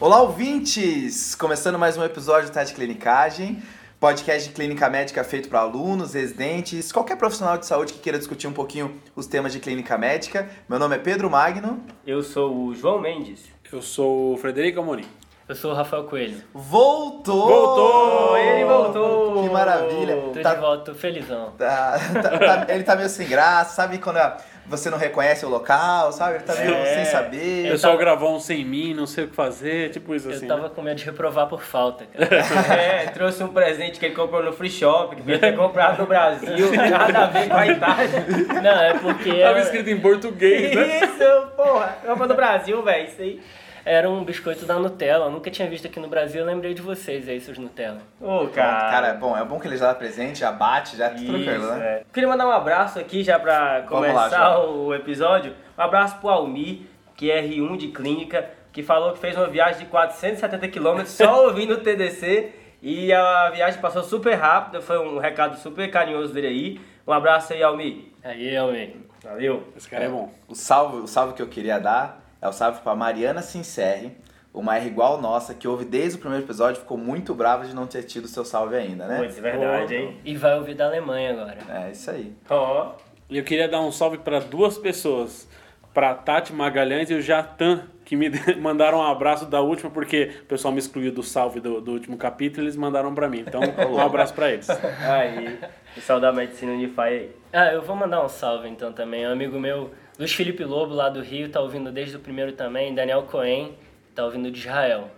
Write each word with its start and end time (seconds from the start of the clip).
Olá, 0.00 0.22
ouvintes! 0.22 1.34
Começando 1.34 1.78
mais 1.78 1.96
um 1.98 2.04
episódio 2.04 2.48
do 2.48 2.52
Teste 2.52 2.74
Clinicagem, 2.74 3.62
podcast 3.98 4.48
de 4.48 4.54
clínica 4.54 4.88
médica 4.88 5.22
feito 5.22 5.48
para 5.48 5.60
alunos, 5.60 6.14
residentes, 6.14 6.90
qualquer 6.90 7.16
profissional 7.16 7.58
de 7.58 7.66
saúde 7.66 7.92
que 7.92 7.98
queira 7.98 8.18
discutir 8.18 8.46
um 8.46 8.52
pouquinho 8.52 8.98
os 9.14 9.26
temas 9.26 9.52
de 9.52 9.60
clínica 9.60 9.98
médica. 9.98 10.48
Meu 10.68 10.78
nome 10.78 10.96
é 10.96 10.98
Pedro 10.98 11.28
Magno. 11.28 11.80
Eu 12.06 12.22
sou 12.22 12.56
o 12.66 12.74
João 12.74 12.98
Mendes. 13.00 13.44
Eu 13.70 13.82
sou 13.82 14.34
o 14.34 14.36
Frederico 14.38 14.80
Amorim. 14.80 15.06
Eu 15.46 15.54
sou 15.56 15.72
o 15.72 15.74
Rafael 15.74 16.04
Coelho. 16.04 16.40
Voltou! 16.54 17.48
Voltou! 17.48 18.36
Ele 18.38 18.64
voltou! 18.64 19.42
Que 19.42 19.50
maravilha! 19.50 20.16
Tô 20.32 20.40
Tá- 20.40 20.54
de 20.54 20.60
volta, 20.60 20.84
tô 20.84 20.94
felizão. 20.94 21.50
tá- 21.58 21.98
tá- 22.22 22.38
tá- 22.38 22.66
ele 22.72 22.84
tá 22.84 22.94
meio 22.96 23.08
sem 23.08 23.28
graça, 23.28 23.74
sabe 23.74 23.98
quando 23.98 24.16
a- 24.18 24.36
você 24.66 24.88
não 24.90 24.98
reconhece 24.98 25.44
o 25.44 25.48
local, 25.48 26.12
sabe? 26.12 26.36
Ele 26.36 26.44
tá 26.44 26.54
meio 26.54 26.74
É. 26.74 26.94
sem 26.94 27.02
O 27.02 27.06
saber. 27.06 27.66
Eu 27.66 27.72
pessoal 27.72 27.92
tava- 27.94 28.04
gravou 28.04 28.36
um 28.36 28.40
sem 28.40 28.64
mim, 28.64 28.94
não 28.94 29.06
sei 29.06 29.24
o 29.24 29.28
que 29.28 29.34
fazer, 29.34 29.90
tipo 29.90 30.14
isso 30.14 30.28
Eu 30.28 30.36
assim. 30.36 30.46
tava 30.46 30.62
né? 30.62 30.70
com 30.74 30.80
medo 30.82 30.96
de 30.96 31.04
reprovar 31.04 31.46
por 31.48 31.62
falta, 31.62 32.04
cara. 32.06 32.28
É, 32.80 33.06
trouxe 33.10 33.42
um 33.42 33.48
presente 33.48 33.98
que 33.98 34.06
ele 34.06 34.14
comprou 34.14 34.42
no 34.42 34.52
Free 34.52 34.70
Shop, 34.70 35.14
que 35.16 35.22
devia 35.22 35.38
ter 35.38 35.56
comprado 35.56 35.98
no 35.98 36.06
Brasil, 36.06 36.70
nada 36.72 37.24
a 37.24 37.26
ver 37.26 37.48
com 37.48 37.56
a 37.56 37.66
Itália. 37.66 38.26
Não, 38.62 38.82
é 38.82 38.94
porque 38.94 39.30
Tava 39.30 39.40
era, 39.40 39.60
escrito 39.60 39.90
em 39.90 40.00
português, 40.00 40.74
né? 40.74 40.98
Isso, 41.04 41.46
porra, 41.56 41.96
comprou 42.06 42.28
no 42.28 42.34
Brasil, 42.34 42.82
velho, 42.82 43.06
isso 43.08 43.20
aí. 43.20 43.40
Era 43.84 44.08
um 44.08 44.24
biscoito 44.24 44.64
da 44.66 44.78
Nutella. 44.78 45.26
Eu 45.26 45.30
nunca 45.30 45.50
tinha 45.50 45.68
visto 45.68 45.86
aqui 45.86 45.98
no 46.00 46.08
Brasil, 46.08 46.40
eu 46.40 46.46
lembrei 46.46 46.74
de 46.74 46.82
vocês 46.82 47.28
aí, 47.28 47.40
seus 47.40 47.58
Nutella. 47.58 48.00
Ô, 48.20 48.46
Cara, 48.48 48.90
cara. 48.90 49.06
é 49.08 49.14
bom, 49.14 49.36
é 49.36 49.44
bom 49.44 49.58
que 49.58 49.66
ele 49.66 49.76
já 49.76 49.88
dá 49.88 49.94
presente, 49.94 50.40
já 50.40 50.52
bate, 50.52 50.96
já 50.96 51.08
tá 51.10 51.16
tranquilo, 51.16 51.66
né? 51.74 51.86
é. 51.86 52.02
Queria 52.12 52.28
mandar 52.28 52.46
um 52.46 52.50
abraço 52.52 52.98
aqui 52.98 53.22
já 53.22 53.38
pra 53.38 53.78
lá, 53.78 53.82
começar 53.82 54.28
João. 54.56 54.86
o 54.86 54.94
episódio. 54.94 55.54
Um 55.78 55.82
abraço 55.82 56.16
pro 56.18 56.28
Almir, 56.28 56.82
que 57.16 57.30
é 57.30 57.42
R1 57.42 57.76
de 57.76 57.88
clínica, 57.88 58.48
que 58.72 58.82
falou 58.82 59.12
que 59.12 59.18
fez 59.18 59.36
uma 59.36 59.46
viagem 59.48 59.80
de 59.84 59.86
470 59.86 60.68
km 60.68 61.04
só 61.04 61.44
ouvindo 61.48 61.74
o 61.74 61.78
TDC. 61.78 62.52
E 62.82 63.12
a 63.12 63.50
viagem 63.50 63.78
passou 63.80 64.02
super 64.02 64.34
rápida, 64.34 64.80
foi 64.80 64.98
um 64.98 65.18
recado 65.18 65.56
super 65.58 65.90
carinhoso 65.90 66.32
dele 66.32 66.46
aí. 66.46 66.80
Um 67.06 67.12
abraço 67.12 67.52
aí, 67.52 67.62
Almir. 67.62 68.04
Aí, 68.24 68.56
Almir. 68.56 68.94
Valeu. 69.22 69.64
Esse 69.76 69.86
cara 69.88 70.04
é 70.04 70.08
bom. 70.08 70.32
O 70.48 70.54
salve, 70.54 70.96
o 70.98 71.06
salve 71.06 71.34
que 71.34 71.42
eu 71.42 71.46
queria 71.48 71.78
dar 71.78 72.22
é 72.40 72.48
o 72.48 72.52
salve 72.52 72.80
pra 72.80 72.94
Mariana 72.94 73.42
Sincerre, 73.42 74.16
uma 74.52 74.76
R 74.76 74.86
igual 74.86 75.20
nossa, 75.20 75.54
que 75.54 75.68
ouve 75.68 75.84
desde 75.84 76.18
o 76.18 76.20
primeiro 76.20 76.44
episódio, 76.44 76.80
ficou 76.80 76.98
muito 76.98 77.34
brava 77.34 77.64
de 77.64 77.74
não 77.74 77.86
ter 77.86 78.02
tido 78.02 78.26
seu 78.26 78.44
salve 78.44 78.76
ainda, 78.76 79.06
né? 79.06 79.18
Putz, 79.18 79.38
verdade, 79.38 79.94
hein? 79.94 80.16
E 80.24 80.36
vai 80.36 80.58
ouvir 80.58 80.74
da 80.74 80.86
Alemanha 80.86 81.30
agora. 81.30 81.58
É 81.68 81.90
isso 81.90 82.10
aí. 82.10 82.32
Ó. 82.48 82.92
E 83.28 83.38
eu 83.38 83.44
queria 83.44 83.68
dar 83.68 83.80
um 83.80 83.92
salve 83.92 84.18
para 84.18 84.40
duas 84.40 84.76
pessoas, 84.76 85.48
para 85.94 86.14
Tati 86.14 86.52
Magalhães 86.52 87.10
e 87.10 87.14
o 87.14 87.22
Jatan, 87.22 87.84
que 88.04 88.16
me 88.16 88.28
mandaram 88.60 88.98
um 88.98 89.06
abraço 89.06 89.46
da 89.46 89.60
última, 89.60 89.88
porque 89.88 90.32
o 90.42 90.46
pessoal 90.46 90.72
me 90.72 90.80
excluiu 90.80 91.12
do 91.12 91.22
salve 91.22 91.60
do, 91.60 91.80
do 91.80 91.92
último 91.92 92.16
capítulo 92.16 92.62
e 92.62 92.64
eles 92.64 92.74
mandaram 92.74 93.14
para 93.14 93.28
mim. 93.28 93.44
Então, 93.46 93.60
um 93.88 94.00
abraço 94.00 94.34
para 94.34 94.50
eles. 94.50 94.68
Aí, 94.68 95.60
pessoal 95.94 96.18
da 96.18 96.32
Medicina 96.32 96.72
Unify 96.72 97.00
aí. 97.02 97.36
Ah, 97.52 97.72
eu 97.72 97.82
vou 97.82 97.94
mandar 97.94 98.24
um 98.24 98.28
salve 98.28 98.68
então 98.68 98.92
também. 98.92 99.24
Um 99.28 99.32
amigo 99.32 99.60
meu, 99.60 99.92
Luiz 100.20 100.34
Felipe 100.34 100.62
Lobo, 100.64 100.92
lá 100.94 101.08
do 101.08 101.22
Rio, 101.22 101.48
tá 101.48 101.62
ouvindo 101.62 101.90
desde 101.90 102.14
o 102.14 102.20
primeiro 102.20 102.52
também. 102.52 102.94
Daniel 102.94 103.22
Cohen, 103.22 103.72
tá 104.14 104.22
ouvindo 104.22 104.50
de 104.50 104.58
Israel. 104.58 105.08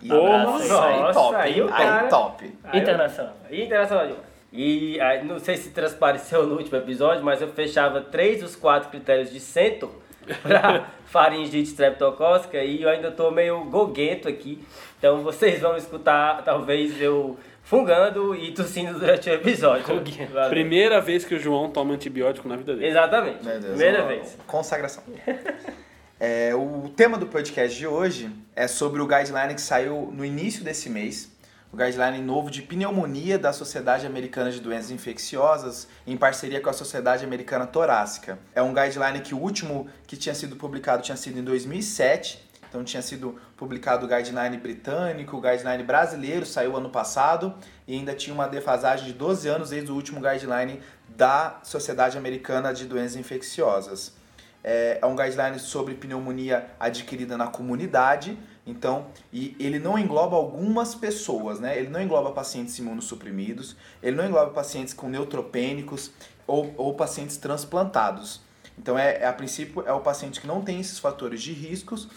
E 0.00 0.06
abraço 0.12 0.72
aí. 0.72 0.92
Aí, 0.94 1.00
Nossa, 1.00 1.12
top, 1.20 1.34
aí 1.36 1.68
cara- 1.68 2.00
Aí 2.04 2.08
top. 2.08 2.44
Aí 2.62 2.70
eu- 2.78 2.80
Internacional. 2.82 3.34
E 3.50 3.62
internacional. 3.64 4.08
E 4.52 5.00
aí, 5.00 5.24
não 5.24 5.40
sei 5.40 5.56
se 5.56 5.70
transpareceu 5.70 6.46
no 6.46 6.56
último 6.58 6.76
episódio, 6.78 7.24
mas 7.24 7.42
eu 7.42 7.48
fechava 7.48 8.00
três 8.02 8.40
dos 8.40 8.54
quatro 8.54 8.88
critérios 8.88 9.32
de 9.32 9.40
centro 9.40 10.00
pra 10.44 10.86
faringite 11.06 11.68
streptocócica 11.70 12.62
e 12.62 12.82
eu 12.82 12.88
ainda 12.88 13.10
tô 13.10 13.32
meio 13.32 13.64
goguento 13.64 14.28
aqui. 14.28 14.64
Então 14.96 15.22
vocês 15.22 15.60
vão 15.60 15.76
escutar, 15.76 16.44
talvez, 16.44 17.00
eu 17.02 17.36
fungando 17.62 18.34
e 18.34 18.52
tossindo 18.52 18.98
durante 18.98 19.30
o 19.30 19.32
episódio. 19.32 20.02
Primeira 20.50 21.00
vez 21.00 21.24
que 21.24 21.34
o 21.34 21.38
João 21.38 21.70
toma 21.70 21.94
antibiótico 21.94 22.48
na 22.48 22.56
vida 22.56 22.74
dele. 22.74 22.88
Exatamente. 22.88 23.44
Meu 23.44 23.60
Deus, 23.60 23.66
Primeira 23.76 24.00
uma 24.00 24.08
vez. 24.08 24.36
Consagração. 24.46 25.02
É, 26.24 26.54
o 26.54 26.88
tema 26.88 27.18
do 27.18 27.26
podcast 27.26 27.76
de 27.76 27.84
hoje 27.84 28.30
é 28.54 28.68
sobre 28.68 29.02
o 29.02 29.08
guideline 29.08 29.56
que 29.56 29.60
saiu 29.60 30.08
no 30.14 30.24
início 30.24 30.62
desse 30.62 30.88
mês, 30.88 31.28
o 31.72 31.76
guideline 31.76 32.22
novo 32.22 32.48
de 32.48 32.62
pneumonia 32.62 33.36
da 33.36 33.52
Sociedade 33.52 34.06
Americana 34.06 34.48
de 34.48 34.60
Doenças 34.60 34.92
Infecciosas, 34.92 35.88
em 36.06 36.16
parceria 36.16 36.60
com 36.60 36.70
a 36.70 36.72
Sociedade 36.72 37.24
Americana 37.24 37.66
Torácica. 37.66 38.38
É 38.54 38.62
um 38.62 38.72
guideline 38.72 39.18
que 39.18 39.34
o 39.34 39.38
último 39.38 39.88
que 40.06 40.16
tinha 40.16 40.32
sido 40.32 40.54
publicado 40.54 41.02
tinha 41.02 41.16
sido 41.16 41.40
em 41.40 41.42
2007, 41.42 42.40
então 42.72 42.82
tinha 42.82 43.02
sido 43.02 43.38
publicado 43.54 44.06
o 44.06 44.08
guideline 44.08 44.56
britânico, 44.56 45.36
o 45.36 45.40
guideline 45.42 45.82
brasileiro 45.82 46.46
saiu 46.46 46.74
ano 46.74 46.88
passado 46.88 47.54
e 47.86 47.92
ainda 47.92 48.14
tinha 48.14 48.32
uma 48.32 48.48
defasagem 48.48 49.04
de 49.04 49.12
12 49.12 49.46
anos 49.46 49.68
desde 49.68 49.92
o 49.92 49.94
último 49.94 50.22
guideline 50.22 50.80
da 51.06 51.60
Sociedade 51.62 52.16
Americana 52.16 52.72
de 52.72 52.86
Doenças 52.86 53.16
Infecciosas. 53.16 54.14
É, 54.64 55.00
é 55.02 55.06
um 55.06 55.14
guideline 55.14 55.58
sobre 55.58 55.92
pneumonia 55.92 56.70
adquirida 56.80 57.36
na 57.36 57.46
comunidade, 57.46 58.38
então, 58.66 59.08
e 59.30 59.54
ele 59.60 59.78
não 59.78 59.98
engloba 59.98 60.34
algumas 60.34 60.94
pessoas, 60.94 61.60
né? 61.60 61.76
Ele 61.76 61.90
não 61.90 62.00
engloba 62.00 62.30
pacientes 62.30 62.78
imunossuprimidos, 62.78 63.76
ele 64.02 64.16
não 64.16 64.24
engloba 64.24 64.50
pacientes 64.50 64.94
com 64.94 65.10
neutropênicos 65.10 66.10
ou, 66.46 66.72
ou 66.78 66.94
pacientes 66.94 67.36
transplantados. 67.36 68.40
Então, 68.78 68.98
é, 68.98 69.18
é, 69.18 69.26
a 69.26 69.32
princípio, 69.32 69.84
é 69.86 69.92
o 69.92 70.00
paciente 70.00 70.40
que 70.40 70.46
não 70.46 70.62
tem 70.62 70.80
esses 70.80 70.98
fatores 70.98 71.42
de 71.42 71.52
riscos 71.52 72.08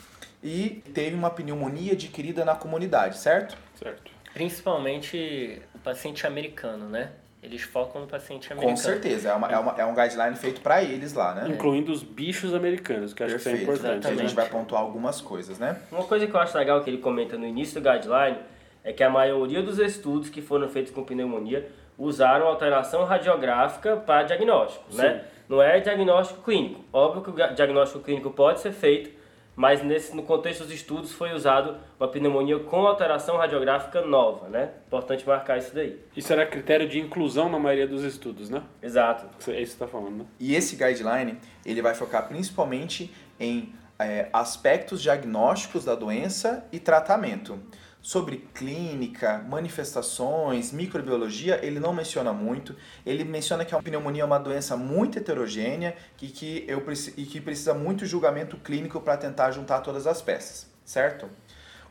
e 0.45 0.83
teve 0.93 1.15
uma 1.15 1.31
pneumonia 1.31 1.93
adquirida 1.93 2.45
na 2.45 2.53
comunidade, 2.53 3.17
certo? 3.17 3.57
Certo. 3.73 4.11
Principalmente 4.31 5.59
o 5.73 5.79
paciente 5.79 6.27
americano, 6.27 6.87
né? 6.87 7.09
Eles 7.41 7.63
focam 7.63 8.01
no 8.01 8.07
paciente 8.07 8.51
americano. 8.53 8.77
Com 8.77 8.81
certeza, 8.83 9.29
é, 9.29 9.33
uma, 9.33 9.51
é, 9.51 9.57
uma- 9.57 9.75
é 9.77 9.85
um 9.85 9.95
guideline 9.95 10.35
feito 10.35 10.61
para 10.61 10.83
eles 10.83 11.13
lá, 11.13 11.33
né? 11.33 11.47
Incluindo 11.49 11.91
os 11.91 12.03
bichos 12.03 12.53
americanos, 12.53 13.13
que 13.13 13.23
eu 13.23 13.27
acho 13.27 13.35
que 13.35 13.41
isso 13.41 13.49
é 13.49 13.61
importante. 13.61 14.07
A 14.07 14.11
gente 14.11 14.21
né? 14.23 14.33
vai 14.35 14.47
pontuar 14.47 14.81
algumas 14.81 15.19
coisas, 15.19 15.57
né? 15.57 15.79
Uma 15.91 16.03
coisa 16.03 16.27
que 16.27 16.33
eu 16.35 16.39
acho 16.39 16.55
legal 16.57 16.83
que 16.83 16.89
ele 16.91 16.99
comenta 16.99 17.37
no 17.37 17.45
início 17.45 17.81
do 17.81 17.89
guideline 17.89 18.37
é 18.83 18.93
que 18.93 19.03
a 19.03 19.09
maioria 19.09 19.63
dos 19.63 19.79
estudos 19.79 20.29
que 20.29 20.41
foram 20.41 20.69
feitos 20.69 20.91
com 20.91 21.03
pneumonia 21.03 21.67
usaram 21.97 22.47
alteração 22.47 23.03
radiográfica 23.03 23.95
para 23.97 24.23
diagnóstico, 24.23 24.85
né? 24.95 25.23
Não 25.49 25.61
é 25.61 25.79
diagnóstico 25.79 26.41
clínico. 26.43 26.83
Óbvio 26.91 27.21
que 27.23 27.29
o 27.29 27.55
diagnóstico 27.55 28.03
clínico 28.03 28.31
pode 28.31 28.59
ser 28.59 28.71
feito, 28.71 29.14
mas 29.55 29.83
nesse, 29.83 30.15
no 30.15 30.23
contexto 30.23 30.63
dos 30.63 30.73
estudos 30.73 31.11
foi 31.11 31.33
usado 31.33 31.77
uma 31.99 32.07
pneumonia 32.07 32.59
com 32.59 32.85
alteração 32.85 33.37
radiográfica 33.37 34.01
nova, 34.01 34.49
né? 34.49 34.71
Importante 34.87 35.25
marcar 35.25 35.57
isso 35.57 35.73
daí. 35.73 35.99
Isso 36.15 36.31
era 36.33 36.45
critério 36.45 36.87
de 36.87 36.99
inclusão 36.99 37.49
na 37.49 37.57
maioria 37.57 37.87
dos 37.87 38.03
estudos, 38.03 38.49
né? 38.49 38.61
Exato. 38.81 39.25
É 39.51 39.61
isso 39.61 39.73
que 39.73 39.77
você 39.77 39.77
tá 39.77 39.87
falando, 39.87 40.17
né? 40.17 40.25
E 40.39 40.55
esse 40.55 40.75
guideline 40.75 41.37
ele 41.65 41.81
vai 41.81 41.95
focar 41.95 42.27
principalmente 42.27 43.13
em 43.39 43.73
é, 43.97 44.27
aspectos 44.33 45.01
diagnósticos 45.01 45.85
da 45.85 45.95
doença 45.95 46.65
e 46.71 46.79
tratamento. 46.79 47.59
Sobre 48.05 48.37
clínica, 48.53 49.43
manifestações, 49.49 50.71
microbiologia, 50.71 51.59
ele 51.65 51.79
não 51.79 51.91
menciona 51.91 52.31
muito. 52.31 52.75
Ele 53.03 53.23
menciona 53.23 53.65
que 53.65 53.73
a 53.73 53.81
pneumonia 53.81 54.21
é 54.21 54.25
uma 54.25 54.37
doença 54.37 54.77
muito 54.77 55.17
heterogênea 55.17 55.95
e 56.21 56.27
que, 56.27 56.63
eu, 56.67 56.83
e 57.17 57.25
que 57.25 57.41
precisa 57.41 57.73
muito 57.73 58.05
julgamento 58.05 58.57
clínico 58.57 59.01
para 59.01 59.17
tentar 59.17 59.49
juntar 59.49 59.81
todas 59.81 60.05
as 60.05 60.21
peças, 60.21 60.67
certo? 60.85 61.27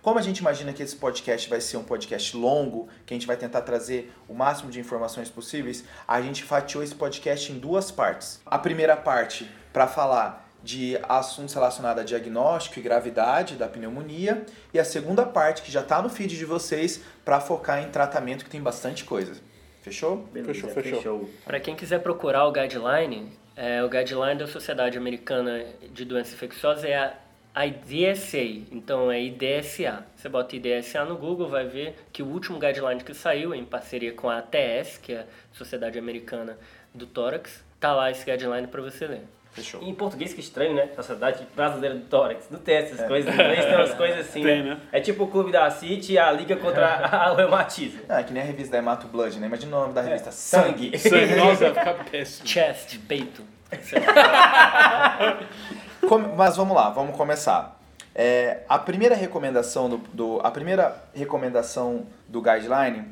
Como 0.00 0.16
a 0.16 0.22
gente 0.22 0.38
imagina 0.38 0.72
que 0.72 0.84
esse 0.84 0.94
podcast 0.94 1.50
vai 1.50 1.60
ser 1.60 1.78
um 1.78 1.82
podcast 1.82 2.36
longo, 2.36 2.88
que 3.04 3.12
a 3.12 3.16
gente 3.16 3.26
vai 3.26 3.36
tentar 3.36 3.62
trazer 3.62 4.14
o 4.28 4.34
máximo 4.34 4.70
de 4.70 4.78
informações 4.78 5.28
possíveis, 5.28 5.82
a 6.06 6.22
gente 6.22 6.44
fatiou 6.44 6.84
esse 6.84 6.94
podcast 6.94 7.50
em 7.50 7.58
duas 7.58 7.90
partes. 7.90 8.40
A 8.46 8.56
primeira 8.56 8.96
parte 8.96 9.50
para 9.72 9.88
falar 9.88 10.43
de 10.64 10.98
assuntos 11.06 11.54
relacionados 11.54 12.02
a 12.02 12.06
diagnóstico 12.06 12.78
e 12.78 12.82
gravidade 12.82 13.54
da 13.54 13.68
pneumonia, 13.68 14.46
e 14.72 14.78
a 14.78 14.84
segunda 14.84 15.26
parte 15.26 15.60
que 15.60 15.70
já 15.70 15.82
está 15.82 16.00
no 16.00 16.08
feed 16.08 16.38
de 16.38 16.44
vocês 16.46 17.02
para 17.22 17.38
focar 17.38 17.82
em 17.82 17.90
tratamento 17.90 18.44
que 18.44 18.50
tem 18.50 18.62
bastante 18.62 19.04
coisa. 19.04 19.34
Fechou? 19.82 20.16
Beleza, 20.32 20.66
Fechou, 20.68 20.82
fechou. 20.82 21.30
Para 21.44 21.60
quem 21.60 21.76
quiser 21.76 22.00
procurar 22.00 22.46
o 22.46 22.52
guideline, 22.52 23.30
é, 23.54 23.84
o 23.84 23.88
guideline 23.90 24.38
da 24.38 24.46
Sociedade 24.46 24.96
Americana 24.96 25.66
de 25.92 26.06
Doenças 26.06 26.32
Infecciosas 26.32 26.84
é 26.84 27.12
a 27.54 27.66
IDSA, 27.66 28.38
então 28.72 29.12
é 29.12 29.22
IDSA. 29.22 30.06
Você 30.16 30.30
bota 30.30 30.56
IDSA 30.56 31.04
no 31.04 31.18
Google, 31.18 31.48
vai 31.48 31.66
ver 31.66 31.94
que 32.10 32.22
o 32.22 32.26
último 32.26 32.58
guideline 32.58 33.04
que 33.04 33.12
saiu 33.12 33.54
em 33.54 33.64
parceria 33.66 34.14
com 34.14 34.30
a 34.30 34.38
ATS, 34.38 34.96
que 34.96 35.12
é 35.12 35.20
a 35.20 35.26
Sociedade 35.52 35.98
Americana 35.98 36.58
do 36.94 37.06
Tórax, 37.06 37.62
tá 37.78 37.92
lá 37.92 38.10
esse 38.10 38.24
guideline 38.24 38.66
para 38.66 38.80
você 38.80 39.06
ler. 39.06 39.22
Fechou. 39.54 39.80
Em 39.80 39.94
português, 39.94 40.34
que 40.34 40.40
estranho, 40.40 40.74
né? 40.74 40.88
Sociedade 40.96 41.46
Brasileira 41.54 41.94
do 41.94 42.04
Tórax. 42.06 42.46
Não 42.50 42.58
tem 42.58 42.74
essas 42.74 43.06
coisas. 43.06 43.32
Em 43.32 43.34
inglês 43.34 43.64
tem 43.64 43.76
umas 43.76 43.94
coisas 43.98 44.28
assim. 44.28 44.42
Tem, 44.42 44.64
né? 44.64 44.80
É 44.90 45.00
tipo 45.00 45.22
o 45.22 45.28
clube 45.28 45.52
da 45.52 45.70
City 45.70 46.14
e 46.14 46.18
a 46.18 46.32
liga 46.32 46.56
contra 46.56 47.30
o 47.32 47.36
reumatismo. 47.36 48.00
Ah, 48.08 48.18
é 48.18 48.24
que 48.24 48.32
nem 48.32 48.42
a 48.42 48.46
revista 48.46 48.72
da 48.72 48.78
Hemato 48.78 49.06
Blood, 49.06 49.38
né? 49.38 49.46
Imagina 49.46 49.76
o 49.76 49.80
nome 49.82 49.94
da 49.94 50.02
revista. 50.02 50.32
Sangue. 50.32 50.90
Sangue, 50.98 51.36
nossa, 51.36 51.70
vai 51.70 51.84
ficar 51.84 52.04
péssimo. 52.04 52.48
Chest, 52.48 52.98
peito. 53.06 53.44
Mas 56.36 56.56
vamos 56.56 56.74
lá, 56.74 56.90
vamos 56.90 57.16
começar. 57.16 57.80
É, 58.12 58.62
a 58.68 58.78
primeira 58.78 59.14
recomendação 59.14 59.88
do, 59.88 59.98
do, 60.12 60.40
a 60.42 60.50
primeira 60.50 61.00
recomendação 61.14 62.06
do 62.28 62.42
guideline 62.42 63.04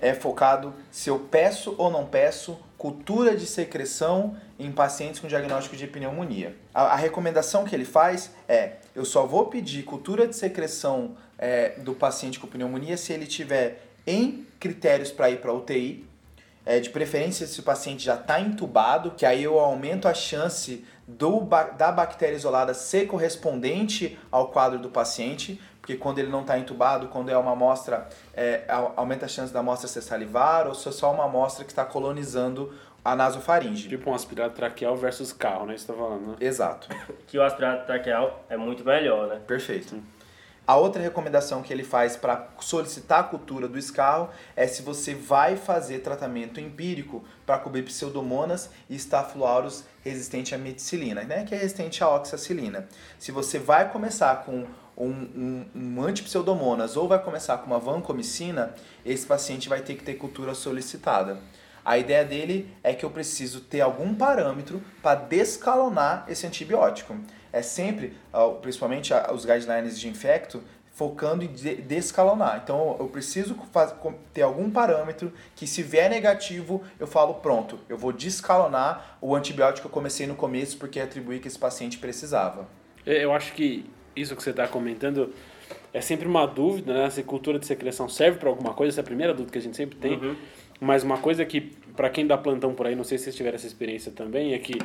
é 0.00 0.14
focado 0.14 0.74
se 0.90 1.08
eu 1.10 1.18
peço 1.18 1.74
ou 1.78 1.90
não 1.90 2.06
peço 2.06 2.58
cultura 2.76 3.36
de 3.36 3.46
secreção 3.46 4.36
em 4.58 4.70
pacientes 4.70 5.20
com 5.20 5.26
diagnóstico 5.26 5.76
de 5.76 5.86
pneumonia. 5.86 6.56
A, 6.72 6.82
a 6.82 6.96
recomendação 6.96 7.64
que 7.64 7.74
ele 7.74 7.84
faz 7.84 8.30
é 8.48 8.74
eu 8.94 9.04
só 9.04 9.26
vou 9.26 9.46
pedir 9.46 9.82
cultura 9.84 10.26
de 10.26 10.36
secreção 10.36 11.16
é, 11.38 11.70
do 11.78 11.94
paciente 11.94 12.38
com 12.38 12.46
pneumonia 12.46 12.96
se 12.96 13.12
ele 13.12 13.26
tiver 13.26 13.82
em 14.06 14.46
critérios 14.60 15.10
para 15.10 15.30
ir 15.30 15.40
para 15.40 15.52
UTI, 15.52 16.06
é, 16.64 16.80
de 16.80 16.90
preferência 16.90 17.46
se 17.46 17.60
o 17.60 17.62
paciente 17.62 18.04
já 18.04 18.14
está 18.14 18.40
entubado, 18.40 19.12
que 19.12 19.24
aí 19.24 19.44
eu 19.44 19.58
aumento 19.58 20.08
a 20.08 20.14
chance 20.14 20.84
do, 21.06 21.42
da 21.76 21.92
bactéria 21.92 22.34
isolada 22.34 22.74
ser 22.74 23.06
correspondente 23.06 24.18
ao 24.30 24.48
quadro 24.48 24.78
do 24.78 24.90
paciente, 24.90 25.60
porque 25.86 25.96
quando 25.96 26.18
ele 26.18 26.28
não 26.28 26.40
está 26.40 26.58
entubado, 26.58 27.06
quando 27.06 27.28
é 27.28 27.38
uma 27.38 27.52
amostra, 27.52 28.08
é, 28.34 28.64
aumenta 28.96 29.26
a 29.26 29.28
chance 29.28 29.52
da 29.52 29.60
amostra 29.60 29.86
ser 29.86 30.02
salivar 30.02 30.66
ou 30.66 30.74
se 30.74 30.88
é 30.88 30.90
só 30.90 31.12
uma 31.12 31.26
amostra 31.26 31.64
que 31.64 31.70
está 31.70 31.84
colonizando 31.84 32.74
a 33.04 33.14
nasofaringe. 33.14 33.88
Tipo 33.88 34.10
um 34.10 34.14
aspirado 34.14 34.52
traqueal 34.52 34.96
versus 34.96 35.32
carro, 35.32 35.64
né? 35.64 35.74
Você 35.74 35.84
está 35.84 35.94
falando, 35.94 36.30
né? 36.30 36.36
Exato. 36.40 36.88
que 37.28 37.38
o 37.38 37.42
aspirado 37.44 37.86
traqueal 37.86 38.44
é 38.48 38.56
muito 38.56 38.84
melhor, 38.84 39.28
né? 39.28 39.40
Perfeito. 39.46 40.02
A 40.66 40.74
outra 40.74 41.00
recomendação 41.00 41.62
que 41.62 41.72
ele 41.72 41.84
faz 41.84 42.16
para 42.16 42.48
solicitar 42.58 43.20
a 43.20 43.22
cultura 43.22 43.68
do 43.68 43.78
escarro 43.78 44.28
é 44.56 44.66
se 44.66 44.82
você 44.82 45.14
vai 45.14 45.54
fazer 45.54 46.00
tratamento 46.00 46.58
empírico 46.58 47.24
para 47.46 47.58
cobrir 47.58 47.84
pseudomonas 47.84 48.68
e 48.90 48.96
staphylococcus 48.96 49.84
resistente 50.02 50.52
à 50.52 50.58
meticilina, 50.58 51.22
né, 51.22 51.44
que 51.44 51.54
é 51.54 51.58
resistente 51.58 52.02
à 52.02 52.08
oxacilina. 52.08 52.88
Se 53.20 53.30
você 53.30 53.60
vai 53.60 53.88
começar 53.92 54.44
com 54.44 54.66
um, 54.96 55.10
um, 55.10 55.66
um 55.74 56.02
antipseudomonas 56.02 56.96
ou 56.96 57.06
vai 57.06 57.22
começar 57.22 57.58
com 57.58 57.66
uma 57.66 57.78
vancomicina, 57.78 58.74
esse 59.04 59.26
paciente 59.26 59.68
vai 59.68 59.80
ter 59.80 59.94
que 59.94 60.04
ter 60.04 60.14
cultura 60.14 60.54
solicitada. 60.54 61.38
A 61.84 61.98
ideia 61.98 62.24
dele 62.24 62.74
é 62.82 62.94
que 62.94 63.04
eu 63.04 63.10
preciso 63.10 63.60
ter 63.60 63.80
algum 63.80 64.14
parâmetro 64.14 64.82
para 65.02 65.14
descalonar 65.14 66.24
esse 66.28 66.46
antibiótico 66.46 67.16
é 67.56 67.62
sempre, 67.62 68.14
principalmente 68.60 69.12
os 69.32 69.46
guidelines 69.46 69.98
de 69.98 70.08
infecto, 70.08 70.62
focando 70.92 71.42
em 71.42 71.48
descalonar. 71.48 72.60
Então 72.62 72.96
eu 72.98 73.08
preciso 73.08 73.56
ter 74.34 74.42
algum 74.42 74.70
parâmetro 74.70 75.32
que 75.54 75.66
se 75.66 75.82
vier 75.82 76.10
negativo, 76.10 76.82
eu 77.00 77.06
falo 77.06 77.34
pronto, 77.34 77.78
eu 77.88 77.96
vou 77.96 78.12
descalonar 78.12 79.16
o 79.22 79.34
antibiótico 79.34 79.82
que 79.82 79.86
eu 79.86 79.90
comecei 79.90 80.26
no 80.26 80.34
começo 80.34 80.76
porque 80.76 81.00
atribuí 81.00 81.38
que 81.38 81.48
esse 81.48 81.58
paciente 81.58 81.96
precisava. 81.96 82.68
É, 83.06 83.24
eu 83.24 83.32
acho 83.32 83.54
que 83.54 83.88
isso 84.16 84.34
que 84.34 84.42
você 84.42 84.50
está 84.50 84.66
comentando 84.66 85.32
é 85.92 86.00
sempre 86.00 86.26
uma 86.26 86.46
dúvida, 86.46 86.94
né? 86.94 87.10
Se 87.10 87.22
cultura 87.22 87.58
de 87.58 87.66
secreção 87.66 88.08
serve 88.08 88.38
para 88.38 88.48
alguma 88.48 88.74
coisa, 88.74 88.92
essa 88.92 89.00
é 89.00 89.02
a 89.02 89.04
primeira 89.04 89.32
dúvida 89.32 89.52
que 89.52 89.58
a 89.58 89.62
gente 89.62 89.76
sempre 89.76 89.96
tem. 89.96 90.14
Uhum. 90.14 90.36
Mas 90.80 91.02
uma 91.02 91.18
coisa 91.18 91.44
que, 91.44 91.72
para 91.96 92.10
quem 92.10 92.26
dá 92.26 92.36
plantão 92.36 92.74
por 92.74 92.86
aí, 92.86 92.94
não 92.94 93.04
sei 93.04 93.18
se 93.18 93.24
vocês 93.24 93.36
tiveram 93.36 93.56
essa 93.56 93.66
experiência 93.66 94.12
também, 94.12 94.52
é 94.52 94.58
que 94.58 94.78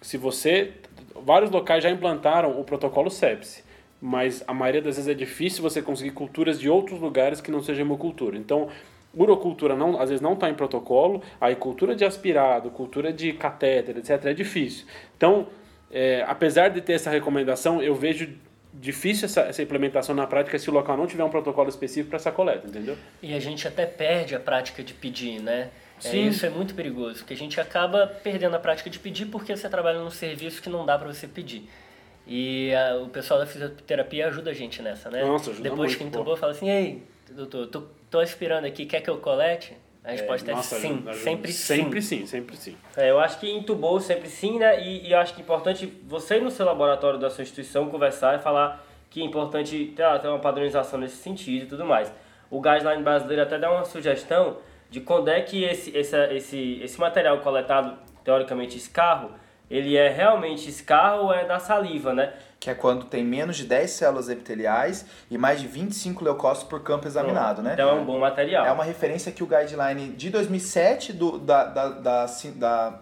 se 0.00 0.16
você 0.16 0.72
vários 1.14 1.50
locais 1.50 1.82
já 1.82 1.90
implantaram 1.90 2.58
o 2.58 2.64
protocolo 2.64 3.10
sepsi, 3.10 3.64
mas 4.00 4.44
a 4.46 4.52
maioria 4.52 4.82
das 4.82 4.96
vezes 4.96 5.10
é 5.10 5.14
difícil 5.14 5.62
você 5.62 5.80
conseguir 5.80 6.10
culturas 6.10 6.60
de 6.60 6.68
outros 6.68 7.00
lugares 7.00 7.40
que 7.40 7.50
não 7.50 7.62
seja 7.62 7.80
hemocultura. 7.80 8.36
Então, 8.36 8.68
urocultura 9.16 9.76
não, 9.76 9.98
às 9.98 10.10
vezes 10.10 10.20
não 10.20 10.34
está 10.34 10.50
em 10.50 10.54
protocolo, 10.54 11.22
aí 11.40 11.54
cultura 11.56 11.94
de 11.94 12.04
aspirado, 12.04 12.70
cultura 12.70 13.12
de 13.12 13.32
catéter, 13.32 13.96
etc., 13.96 14.26
é 14.26 14.34
difícil. 14.34 14.86
Então, 15.16 15.46
é, 15.90 16.24
apesar 16.26 16.68
de 16.68 16.80
ter 16.80 16.94
essa 16.94 17.10
recomendação, 17.10 17.82
eu 17.82 17.94
vejo 17.94 18.28
difícil 18.80 19.26
essa, 19.26 19.42
essa, 19.42 19.62
implementação 19.62 20.14
na 20.14 20.26
prática 20.26 20.58
se 20.58 20.68
o 20.68 20.72
local 20.72 20.96
não 20.96 21.06
tiver 21.06 21.24
um 21.24 21.30
protocolo 21.30 21.68
específico 21.68 22.10
para 22.10 22.16
essa 22.16 22.32
coleta, 22.32 22.66
entendeu? 22.66 22.96
E 23.22 23.32
a 23.34 23.40
gente 23.40 23.66
até 23.68 23.86
perde 23.86 24.34
a 24.34 24.40
prática 24.40 24.82
de 24.82 24.92
pedir, 24.92 25.40
né? 25.40 25.70
É, 26.04 26.08
Sim. 26.08 26.26
Isso 26.26 26.44
é 26.44 26.50
muito 26.50 26.74
perigoso, 26.74 27.18
porque 27.18 27.34
a 27.34 27.36
gente 27.36 27.60
acaba 27.60 28.06
perdendo 28.06 28.56
a 28.56 28.58
prática 28.58 28.90
de 28.90 28.98
pedir 28.98 29.26
porque 29.26 29.56
você 29.56 29.68
trabalha 29.68 30.00
num 30.00 30.10
serviço 30.10 30.60
que 30.60 30.68
não 30.68 30.84
dá 30.84 30.98
para 30.98 31.12
você 31.12 31.26
pedir. 31.26 31.68
E 32.26 32.74
a, 32.74 32.96
o 32.96 33.08
pessoal 33.08 33.38
da 33.38 33.46
fisioterapia 33.46 34.26
ajuda 34.26 34.50
a 34.50 34.54
gente 34.54 34.82
nessa, 34.82 35.10
né? 35.10 35.22
Nossa, 35.24 35.50
ajuda 35.50 35.70
Depois 35.70 35.90
muito, 35.90 35.98
que 35.98 36.04
entubou, 36.04 36.36
fala 36.36 36.52
assim, 36.52 36.68
ei, 36.68 37.02
doutor, 37.30 37.68
tô, 37.68 37.82
tô 38.10 38.18
aspirando 38.18 38.66
aqui, 38.66 38.86
quer 38.86 39.00
que 39.00 39.10
eu 39.10 39.18
colete? 39.18 39.76
A 40.04 40.10
resposta 40.10 40.50
é, 40.50 40.54
nossa, 40.54 40.76
é 40.76 40.80
sim, 40.80 41.04
sempre 41.14 41.52
sim. 41.52 41.76
Sempre 41.76 42.02
sim, 42.02 42.26
sempre 42.26 42.56
sim. 42.56 42.76
É, 42.94 43.10
eu 43.10 43.18
acho 43.18 43.40
que 43.40 43.50
entubou 43.50 43.98
sempre 44.00 44.28
sim, 44.28 44.58
né? 44.58 44.78
E, 44.78 45.08
e 45.08 45.14
acho 45.14 45.32
que 45.34 45.40
é 45.40 45.44
importante 45.44 45.86
você 46.06 46.38
no 46.38 46.50
seu 46.50 46.66
laboratório 46.66 47.18
da 47.18 47.30
sua 47.30 47.42
instituição 47.42 47.88
conversar 47.88 48.38
e 48.38 48.42
falar 48.42 48.84
que 49.08 49.22
é 49.22 49.24
importante 49.24 49.94
ter, 49.96 50.20
ter 50.20 50.28
uma 50.28 50.38
padronização 50.38 51.00
nesse 51.00 51.16
sentido 51.16 51.62
e 51.62 51.66
tudo 51.66 51.86
mais. 51.86 52.12
O 52.50 52.60
Guideline 52.60 53.02
brasileiro 53.02 53.42
até 53.42 53.58
dá 53.58 53.70
uma 53.70 53.84
sugestão 53.84 54.58
de 54.90 55.00
quando 55.00 55.28
é 55.28 55.40
que 55.40 55.64
esse, 55.64 55.96
esse, 55.96 56.16
esse, 56.34 56.80
esse 56.82 57.00
material 57.00 57.38
coletado, 57.38 57.96
teoricamente 58.22 58.76
escarro, 58.76 59.30
ele 59.70 59.96
é 59.96 60.08
realmente 60.08 60.68
escarro 60.68 61.24
ou 61.24 61.32
é 61.32 61.44
da 61.44 61.58
saliva, 61.58 62.12
né? 62.12 62.32
Que 62.60 62.70
é 62.70 62.74
quando 62.74 63.04
tem 63.06 63.24
menos 63.24 63.56
de 63.56 63.64
10 63.64 63.90
células 63.90 64.28
epiteliais 64.28 65.06
e 65.30 65.36
mais 65.36 65.60
de 65.60 65.66
25 65.66 66.24
leucócitos 66.24 66.68
por 66.68 66.82
campo 66.82 67.06
examinado, 67.06 67.62
né? 67.62 67.74
Então 67.74 67.90
é 67.90 67.92
um 67.92 68.04
bom 68.04 68.18
material. 68.18 68.64
É 68.64 68.72
uma 68.72 68.84
referência 68.84 69.30
que 69.32 69.42
o 69.42 69.46
guideline 69.46 70.10
de 70.10 70.30
2007 70.30 71.12
do, 71.12 71.38
da, 71.38 71.64
da, 71.64 71.88
da, 71.88 72.26
da 72.56 73.00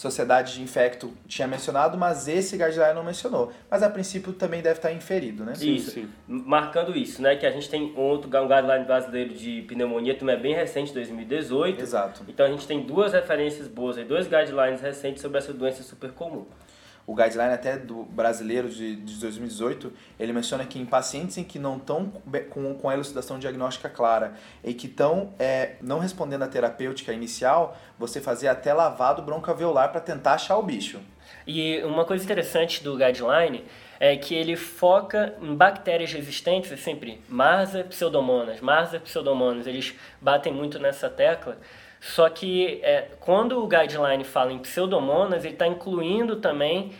Sociedade 0.00 0.54
de 0.54 0.62
Infecto 0.62 1.12
tinha 1.28 1.46
mencionado, 1.46 1.98
mas 1.98 2.26
esse 2.26 2.56
guideline 2.56 2.94
não 2.94 3.04
mencionou. 3.04 3.52
Mas 3.70 3.82
a 3.82 3.90
princípio 3.90 4.32
também 4.32 4.62
deve 4.62 4.78
estar 4.78 4.90
inferido, 4.90 5.44
né? 5.44 5.52
Isso, 5.60 5.90
sim. 5.90 6.08
marcando 6.26 6.96
isso, 6.96 7.20
né? 7.20 7.36
Que 7.36 7.44
a 7.44 7.50
gente 7.50 7.68
tem 7.68 7.92
outro 7.94 8.30
um 8.30 8.48
guideline 8.48 8.86
brasileiro 8.86 9.34
de 9.34 9.60
pneumonia, 9.68 10.14
também 10.14 10.36
é 10.36 10.38
bem 10.38 10.54
recente, 10.54 10.94
2018. 10.94 11.82
Exato. 11.82 12.24
Então 12.26 12.46
a 12.46 12.48
gente 12.48 12.66
tem 12.66 12.80
duas 12.80 13.12
referências 13.12 13.68
boas 13.68 13.98
aí, 13.98 14.04
dois 14.06 14.26
guidelines 14.26 14.80
recentes 14.80 15.20
sobre 15.20 15.36
essa 15.36 15.52
doença 15.52 15.82
super 15.82 16.12
comum 16.12 16.46
o 17.10 17.14
guideline 17.14 17.52
até 17.52 17.76
do 17.76 18.04
brasileiro 18.04 18.68
de, 18.68 18.94
de 18.94 19.14
2018, 19.16 19.92
ele 20.16 20.32
menciona 20.32 20.64
que 20.64 20.78
em 20.78 20.86
pacientes 20.86 21.36
em 21.38 21.42
que 21.42 21.58
não 21.58 21.76
estão 21.76 22.12
com, 22.50 22.72
com 22.72 22.88
a 22.88 22.94
elucidação 22.94 23.36
diagnóstica 23.36 23.88
clara 23.88 24.34
e 24.62 24.72
que 24.72 24.86
estão 24.86 25.34
é, 25.36 25.74
não 25.82 25.98
respondendo 25.98 26.42
à 26.42 26.46
terapêutica 26.46 27.12
inicial, 27.12 27.76
você 27.98 28.20
fazer 28.20 28.46
até 28.46 28.72
lavado 28.72 29.22
broncoalveolar 29.22 29.90
para 29.90 30.00
tentar 30.00 30.34
achar 30.34 30.56
o 30.56 30.62
bicho. 30.62 31.00
E 31.44 31.82
uma 31.82 32.04
coisa 32.04 32.22
interessante 32.22 32.84
do 32.84 32.96
guideline 32.96 33.64
é 33.98 34.16
que 34.16 34.32
ele 34.32 34.54
foca 34.54 35.34
em 35.42 35.52
bactérias 35.56 36.12
resistentes, 36.12 36.70
é 36.70 36.76
sempre 36.76 37.20
Marsa, 37.28 37.82
Pseudomonas, 37.82 38.60
Marsa, 38.60 39.00
Pseudomonas, 39.00 39.66
eles 39.66 39.96
batem 40.20 40.52
muito 40.52 40.78
nessa 40.78 41.10
tecla, 41.10 41.58
só 42.00 42.30
que 42.30 42.80
é, 42.82 43.08
quando 43.20 43.62
o 43.62 43.68
guideline 43.68 44.24
fala 44.24 44.52
em 44.52 44.58
pseudomonas, 44.58 45.44
ele 45.44 45.52
está 45.52 45.66
incluindo 45.66 46.36
também 46.36 46.92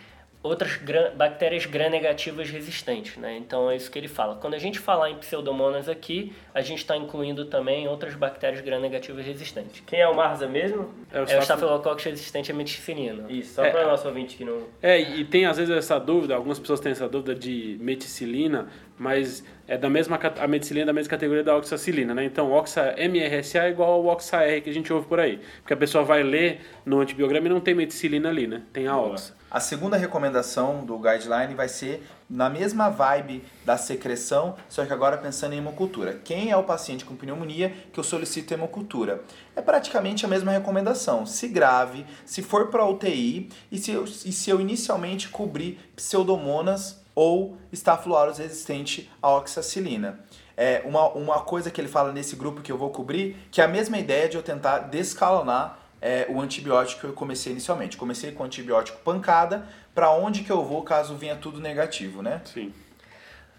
outras 0.43 0.77
gram 0.77 1.15
bactérias 1.15 1.67
gram-negativas 1.67 2.49
resistentes, 2.49 3.17
né? 3.17 3.37
Então 3.37 3.71
é 3.71 3.77
isso 3.77 3.91
que 3.91 3.99
ele 3.99 4.09
fala. 4.09 4.37
Quando 4.37 4.55
a 4.55 4.59
gente 4.59 4.79
falar 4.79 5.11
em 5.11 5.17
pseudomonas 5.17 5.89
aqui, 5.89 6.33
a 6.55 6.63
gente 6.63 6.79
está 6.79 6.97
incluindo 6.97 7.45
também 7.45 7.87
outras 7.87 8.15
bactérias 8.15 8.63
gram-negativas 8.63 9.25
resistentes. 9.25 9.83
Quem 9.87 10.01
é 10.01 10.09
o 10.09 10.17
Marsa 10.17 10.47
mesmo? 10.47 10.95
É 11.13 11.21
o, 11.21 11.25
é 11.25 11.39
o 11.39 11.43
Staphylococcus 11.43 12.05
resistente 12.05 12.51
à 12.51 12.55
meticilina. 12.55 13.27
Isso, 13.29 13.55
só 13.55 13.65
é, 13.65 13.71
para 13.71 13.85
o 13.87 13.91
nosso 13.91 14.09
ouvinte 14.09 14.37
que 14.37 14.45
não... 14.45 14.67
É, 14.83 14.99
e 14.99 15.25
tem 15.25 15.45
às 15.45 15.59
vezes 15.59 15.75
essa 15.75 15.99
dúvida, 15.99 16.35
algumas 16.35 16.59
pessoas 16.59 16.81
têm 16.81 16.93
essa 16.93 17.09
dúvida 17.09 17.35
de 17.35 17.77
meticilina, 17.81 18.69
mas 18.99 19.45
é 19.69 19.77
da 19.77 19.91
mesma 19.91 20.19
a 20.39 20.47
meticilina 20.47 20.85
é 20.85 20.87
da 20.87 20.93
mesma 20.93 21.11
categoria 21.11 21.45
da 21.45 21.57
oxacilina, 21.57 22.15
né? 22.15 22.25
Então, 22.25 22.51
oxa 22.51 22.95
MRSA 22.97 23.65
é 23.65 23.71
igual 23.71 23.93
ao 23.93 24.07
oxa-R 24.07 24.61
que 24.63 24.71
a 24.71 24.73
gente 24.73 24.93
ouve 24.93 25.07
por 25.07 25.21
aí. 25.21 25.39
Porque 25.61 25.75
a 25.75 25.77
pessoa 25.77 26.03
vai 26.03 26.23
ler 26.23 26.61
no 26.85 27.01
antibiograma 27.01 27.47
e 27.47 27.51
não 27.51 27.61
tem 27.61 27.75
meticilina 27.75 28.31
ali, 28.31 28.47
né? 28.47 28.63
Tem 28.73 28.87
a 28.87 28.99
oxa. 28.99 29.40
A 29.51 29.59
segunda 29.59 29.97
recomendação 29.97 30.85
do 30.85 30.97
guideline 30.97 31.57
vai 31.57 31.69
ser 31.69 32.07
na 32.29 32.49
mesma 32.49 32.89
vibe 32.89 33.45
da 33.65 33.77
secreção, 33.77 34.55
só 34.69 34.87
que 34.87 34.93
agora 34.93 35.19
pensando 35.19 35.55
em 35.55 35.59
hemocultura. 35.59 36.21
Quem 36.25 36.53
é 36.53 36.57
o 36.57 36.63
paciente 36.63 37.05
com 37.05 37.17
pneumonia 37.17 37.75
que 37.93 37.99
eu 37.99 38.05
solicito 38.05 38.53
hemocultura? 38.55 39.25
É 39.57 39.61
praticamente 39.61 40.25
a 40.25 40.29
mesma 40.29 40.53
recomendação. 40.53 41.27
Se 41.27 41.49
grave, 41.49 42.07
se 42.25 42.43
for 42.43 42.69
para 42.69 42.87
UTI 42.87 43.49
e 43.73 43.79
se, 43.79 43.91
eu, 43.91 44.05
e 44.05 44.31
se 44.31 44.51
eu 44.51 44.61
inicialmente 44.61 45.29
cobrir 45.29 45.81
pseudomonas 45.97 47.01
ou 47.13 47.57
estafilurus 47.73 48.39
resistente 48.39 49.11
à 49.21 49.35
oxacilina. 49.35 50.21
É 50.57 50.83
uma, 50.85 51.09
uma 51.09 51.41
coisa 51.41 51.73
que 51.73 51.81
ele 51.81 51.89
fala 51.89 52.13
nesse 52.13 52.37
grupo 52.37 52.63
que 52.63 52.71
eu 52.71 52.79
vou 52.79 52.91
cobrir, 52.91 53.37
que 53.51 53.61
é 53.61 53.65
a 53.65 53.69
mesma 53.69 53.99
ideia 53.99 54.29
de 54.29 54.37
eu 54.37 54.43
tentar 54.45 54.79
descalonar 54.79 55.80
é, 56.01 56.27
o 56.29 56.41
antibiótico 56.41 57.01
que 57.01 57.07
eu 57.07 57.13
comecei 57.13 57.53
inicialmente. 57.53 57.97
Comecei 57.97 58.33
com 58.33 58.45
antibiótico 58.45 58.99
pancada, 59.01 59.67
para 59.95 60.11
onde 60.11 60.43
que 60.43 60.51
eu 60.51 60.65
vou 60.65 60.83
caso 60.83 61.15
venha 61.15 61.37
tudo 61.37 61.61
negativo, 61.61 62.23
né? 62.23 62.41
Sim. 62.45 62.73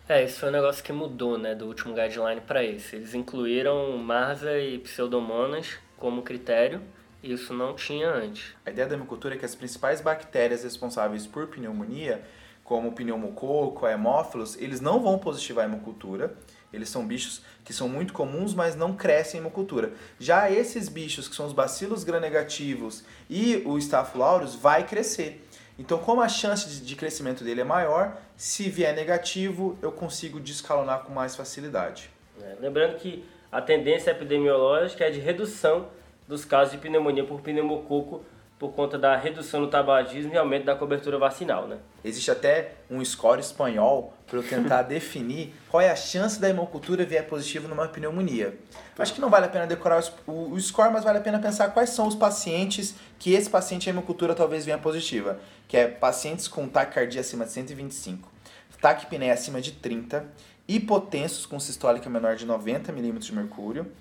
É, 0.10 0.24
isso 0.26 0.40
foi 0.40 0.50
um 0.50 0.52
negócio 0.52 0.84
que 0.84 0.92
mudou, 0.92 1.38
né, 1.38 1.56
do 1.56 1.68
último 1.68 1.94
guideline 1.94 2.42
para 2.42 2.64
esse. 2.64 2.98
Eles 2.98 3.14
incluíram 3.14 3.98
Marsa 3.98 4.58
e 4.58 4.78
Pseudomonas 4.80 5.78
como 5.98 6.22
critério, 6.22 6.82
e 7.24 7.32
isso 7.32 7.54
não 7.54 7.76
tinha 7.76 8.10
antes. 8.10 8.54
A 8.66 8.72
ideia 8.72 8.88
da 8.88 8.96
hemocultura 8.96 9.36
é 9.36 9.38
que 9.38 9.46
as 9.46 9.56
principais 9.56 10.02
bactérias 10.02 10.64
responsáveis 10.64 11.28
por 11.28 11.48
pneumonia 11.48 12.22
como 12.64 12.90
o 12.90 12.92
pneumococo, 12.94 13.86
a 13.86 13.92
hemófilos, 13.92 14.58
eles 14.58 14.80
não 14.80 15.02
vão 15.02 15.20
positivar 15.20 15.66
a 15.66 15.68
hemocultura. 15.68 16.34
Eles 16.74 16.90
são 16.90 17.06
bichos 17.06 17.42
que 17.64 17.74
são 17.74 17.88
muito 17.88 18.14
comuns, 18.14 18.54
mas 18.54 18.76
não 18.76 18.96
crescem 18.96 19.40
em 19.40 19.42
hemocultura. 19.42 19.92
Já 20.20 20.50
esses 20.50 20.90
bichos, 20.90 21.28
que 21.28 21.36
são 21.36 21.46
os 21.46 21.54
bacilos 21.54 22.04
gram-negativos 22.04 23.04
e 23.30 23.62
o 23.66 23.78
Staphylococcus, 23.78 24.56
vai 24.56 24.86
crescer. 24.86 25.46
Então, 25.78 25.98
como 25.98 26.22
a 26.22 26.30
chance 26.30 26.70
de, 26.70 26.82
de 26.82 26.96
crescimento 26.96 27.44
dele 27.44 27.62
é 27.62 27.64
maior, 27.64 28.18
se 28.38 28.70
vier 28.70 28.96
negativo, 28.96 29.78
eu 29.82 29.92
consigo 29.92 30.40
descalonar 30.40 31.04
com 31.04 31.14
mais 31.14 31.36
facilidade. 31.36 32.10
É, 32.42 32.56
lembrando 32.60 32.98
que 32.98 33.26
a 33.52 33.62
tendência 33.62 34.12
epidemiológica 34.12 35.06
é 35.06 35.12
de 35.12 35.20
redução 35.20 35.88
dos 36.28 36.46
casos 36.46 36.74
de 36.74 36.78
pneumonia 36.78 37.26
por 37.26 37.42
pneumococo 37.42 38.24
por 38.62 38.74
conta 38.74 38.96
da 38.96 39.18
redução 39.18 39.60
do 39.60 39.68
tabagismo 39.68 40.36
e 40.36 40.38
aumento 40.38 40.66
da 40.66 40.76
cobertura 40.76 41.18
vacinal, 41.18 41.68
né? 41.68 41.80
Existe 42.06 42.30
até 42.30 42.74
um 42.92 43.04
score 43.04 43.42
espanhol 43.42 44.14
para 44.28 44.38
eu 44.38 44.44
tentar 44.44 44.84
definir 44.88 45.56
qual 45.68 45.82
é 45.82 45.90
a 45.90 45.96
chance 45.96 46.40
da 46.40 46.48
hemocultura 46.48 47.04
vier 47.04 47.26
positivo 47.26 47.68
numa 47.68 47.88
pneumonia. 47.88 48.56
Acho 49.00 49.16
que 49.16 49.20
não 49.20 49.32
vale 49.32 49.48
a 49.48 49.50
pena 49.50 49.66
decorar 49.66 50.04
o, 50.28 50.60
score, 50.60 50.94
mas 50.94 51.04
vale 51.04 51.18
a 51.18 51.22
pena 51.22 51.40
pensar 51.40 51.70
quais 51.70 51.90
são 51.90 52.06
os 52.06 52.14
pacientes 52.14 52.94
que 53.18 53.34
esse 53.34 53.50
paciente 53.50 53.90
a 53.90 53.94
hemocultura 53.94 54.36
talvez 54.36 54.64
venha 54.64 54.78
positiva, 54.78 55.40
que 55.68 55.76
é 55.76 55.88
pacientes 55.88 56.48
com 56.48 56.68
taquicardia 56.68 57.22
acima 57.22 57.46
de 57.46 57.52
125, 57.54 58.32
taquipneia 58.80 59.34
acima 59.34 59.60
de 59.60 59.72
30, 59.72 60.24
hipotensos 60.68 61.48
com 61.48 61.60
sistólica 61.60 62.08
menor 62.12 62.36
de 62.36 62.46
90 62.46 62.92
milímetros 62.92 63.26
de 63.26 63.34
mercúrio, 63.34 63.92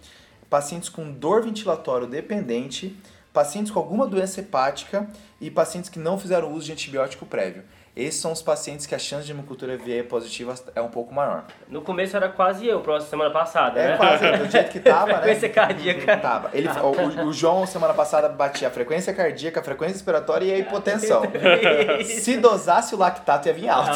pacientes 0.50 0.90
com 0.90 1.10
dor 1.10 1.44
ventilatório 1.44 2.06
dependente, 2.06 2.94
pacientes 3.32 3.70
com 3.70 3.78
alguma 3.78 4.06
doença 4.06 4.40
hepática 4.40 5.06
e 5.40 5.50
pacientes 5.50 5.88
que 5.88 5.98
não 5.98 6.18
fizeram 6.18 6.52
uso 6.52 6.66
de 6.66 6.72
antibiótico 6.72 7.24
prévio. 7.26 7.62
Esses 7.94 8.20
são 8.20 8.30
os 8.30 8.40
pacientes 8.40 8.86
que 8.86 8.94
a 8.94 8.98
chance 8.98 9.26
de 9.26 9.32
hemocultura 9.32 9.76
VE 9.76 10.04
positiva 10.04 10.54
é 10.76 10.80
um 10.80 10.88
pouco 10.88 11.12
maior. 11.12 11.44
No 11.68 11.82
começo 11.82 12.16
era 12.16 12.28
quase 12.28 12.66
eu, 12.66 12.80
próxima 12.80 13.10
semana 13.10 13.30
passada, 13.30 13.80
É 13.80 13.88
né? 13.88 13.96
quase, 13.96 14.30
do 14.30 14.48
jeito 14.48 14.70
que 14.70 14.78
tava, 14.78 15.06
né? 15.12 15.14
Frequência 15.14 15.48
cardíaca. 15.48 16.16
Tava. 16.16 16.50
Ele, 16.52 16.68
o, 16.68 17.26
o 17.26 17.32
João, 17.32 17.66
semana 17.66 17.92
passada, 17.92 18.28
batia 18.28 18.68
a 18.68 18.70
frequência 18.70 19.12
cardíaca, 19.12 19.58
a 19.60 19.62
frequência 19.62 19.94
respiratória 19.94 20.46
e 20.46 20.52
a 20.52 20.58
hipotensão. 20.58 21.22
Se 22.04 22.36
dosasse 22.36 22.94
o 22.94 22.98
lactato, 22.98 23.48
ia 23.48 23.54
vir 23.54 23.68
alto. 23.68 23.90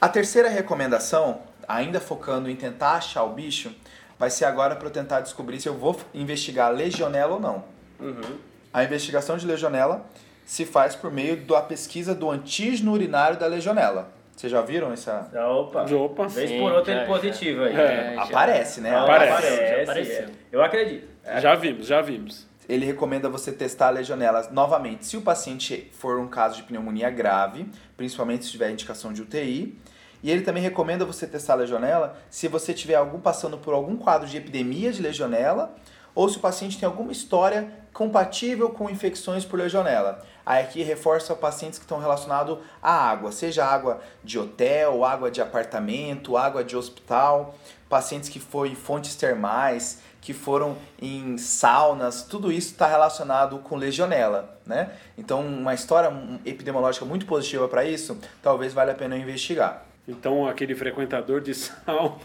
A 0.00 0.08
terceira 0.08 0.48
recomendação, 0.48 1.40
ainda 1.68 2.00
focando 2.00 2.50
em 2.50 2.56
tentar 2.56 2.94
achar 2.94 3.22
o 3.22 3.30
bicho, 3.30 3.72
vai 4.18 4.28
ser 4.28 4.44
agora 4.44 4.74
para 4.74 4.88
eu 4.88 4.92
tentar 4.92 5.20
descobrir 5.20 5.60
se 5.60 5.68
eu 5.68 5.74
vou 5.74 5.96
investigar 6.12 6.72
legionela 6.72 7.34
ou 7.34 7.40
não. 7.40 7.77
Uhum. 8.00 8.38
A 8.72 8.84
investigação 8.84 9.36
de 9.36 9.46
legionela 9.46 10.06
se 10.44 10.64
faz 10.64 10.94
por 10.94 11.10
meio 11.10 11.36
da 11.36 11.60
pesquisa 11.60 12.14
do 12.14 12.30
antígeno 12.30 12.92
urinário 12.92 13.38
da 13.38 13.46
legionela. 13.46 14.10
Vocês 14.34 14.52
já 14.52 14.60
viram 14.62 14.92
essa? 14.92 15.28
Opa. 15.50 15.82
Opa. 15.92 16.28
Vez 16.28 16.48
Sim, 16.48 16.60
por 16.60 16.72
outra 16.72 16.94
ele 16.94 17.06
positivo 17.06 17.64
aí. 17.64 17.74
É, 17.74 18.14
já. 18.14 18.22
Aparece, 18.22 18.80
né? 18.80 18.94
Aparece. 18.96 19.32
aparece, 19.32 19.82
Apareceu. 19.82 20.24
é. 20.24 20.28
Eu 20.52 20.62
acredito. 20.62 21.08
Já 21.40 21.54
vimos, 21.56 21.86
já 21.86 22.00
vimos. 22.00 22.46
Ele 22.68 22.86
recomenda 22.86 23.28
você 23.28 23.50
testar 23.50 23.88
a 23.88 23.90
legionela 23.90 24.48
novamente 24.52 25.06
se 25.06 25.16
o 25.16 25.22
paciente 25.22 25.90
for 25.92 26.20
um 26.20 26.28
caso 26.28 26.56
de 26.56 26.62
pneumonia 26.62 27.10
grave, 27.10 27.66
principalmente 27.96 28.44
se 28.44 28.50
tiver 28.52 28.70
indicação 28.70 29.12
de 29.12 29.22
UTI. 29.22 29.76
E 30.22 30.30
ele 30.30 30.42
também 30.42 30.62
recomenda 30.62 31.04
você 31.04 31.26
testar 31.26 31.54
a 31.54 31.56
legionela 31.56 32.16
se 32.30 32.46
você 32.46 32.72
tiver 32.72 32.94
algum 32.94 33.20
passando 33.20 33.58
por 33.58 33.74
algum 33.74 33.96
quadro 33.96 34.28
de 34.28 34.36
epidemia 34.36 34.92
de 34.92 35.02
legionela 35.02 35.74
ou 36.14 36.28
se 36.28 36.38
o 36.38 36.40
paciente 36.40 36.78
tem 36.78 36.86
alguma 36.86 37.12
história 37.12 37.72
compatível 37.92 38.70
com 38.70 38.88
infecções 38.88 39.44
por 39.44 39.58
legionela. 39.58 40.24
Aí 40.46 40.62
aqui 40.62 40.82
reforça 40.82 41.34
pacientes 41.34 41.78
que 41.78 41.84
estão 41.84 41.98
relacionados 41.98 42.58
à 42.80 42.92
água, 42.92 43.32
seja 43.32 43.64
água 43.64 44.00
de 44.22 44.38
hotel, 44.38 45.04
água 45.04 45.30
de 45.30 45.42
apartamento, 45.42 46.36
água 46.36 46.64
de 46.64 46.76
hospital, 46.76 47.54
pacientes 47.88 48.28
que 48.28 48.38
foram 48.38 48.70
em 48.70 48.74
fontes 48.74 49.14
termais, 49.14 50.00
que 50.20 50.32
foram 50.32 50.76
em 51.00 51.36
saunas, 51.38 52.22
tudo 52.22 52.52
isso 52.52 52.72
está 52.72 52.86
relacionado 52.86 53.58
com 53.58 53.76
legionela, 53.76 54.58
né? 54.64 54.92
Então, 55.16 55.40
uma 55.40 55.74
história 55.74 56.12
epidemiológica 56.44 57.04
muito 57.04 57.26
positiva 57.26 57.68
para 57.68 57.84
isso, 57.84 58.18
talvez 58.42 58.72
valha 58.72 58.92
a 58.92 58.96
pena 58.96 59.16
investigar. 59.16 59.87
Então, 60.10 60.48
aquele 60.48 60.74
frequentador 60.74 61.38
de 61.42 61.52
sauna. 61.54 62.16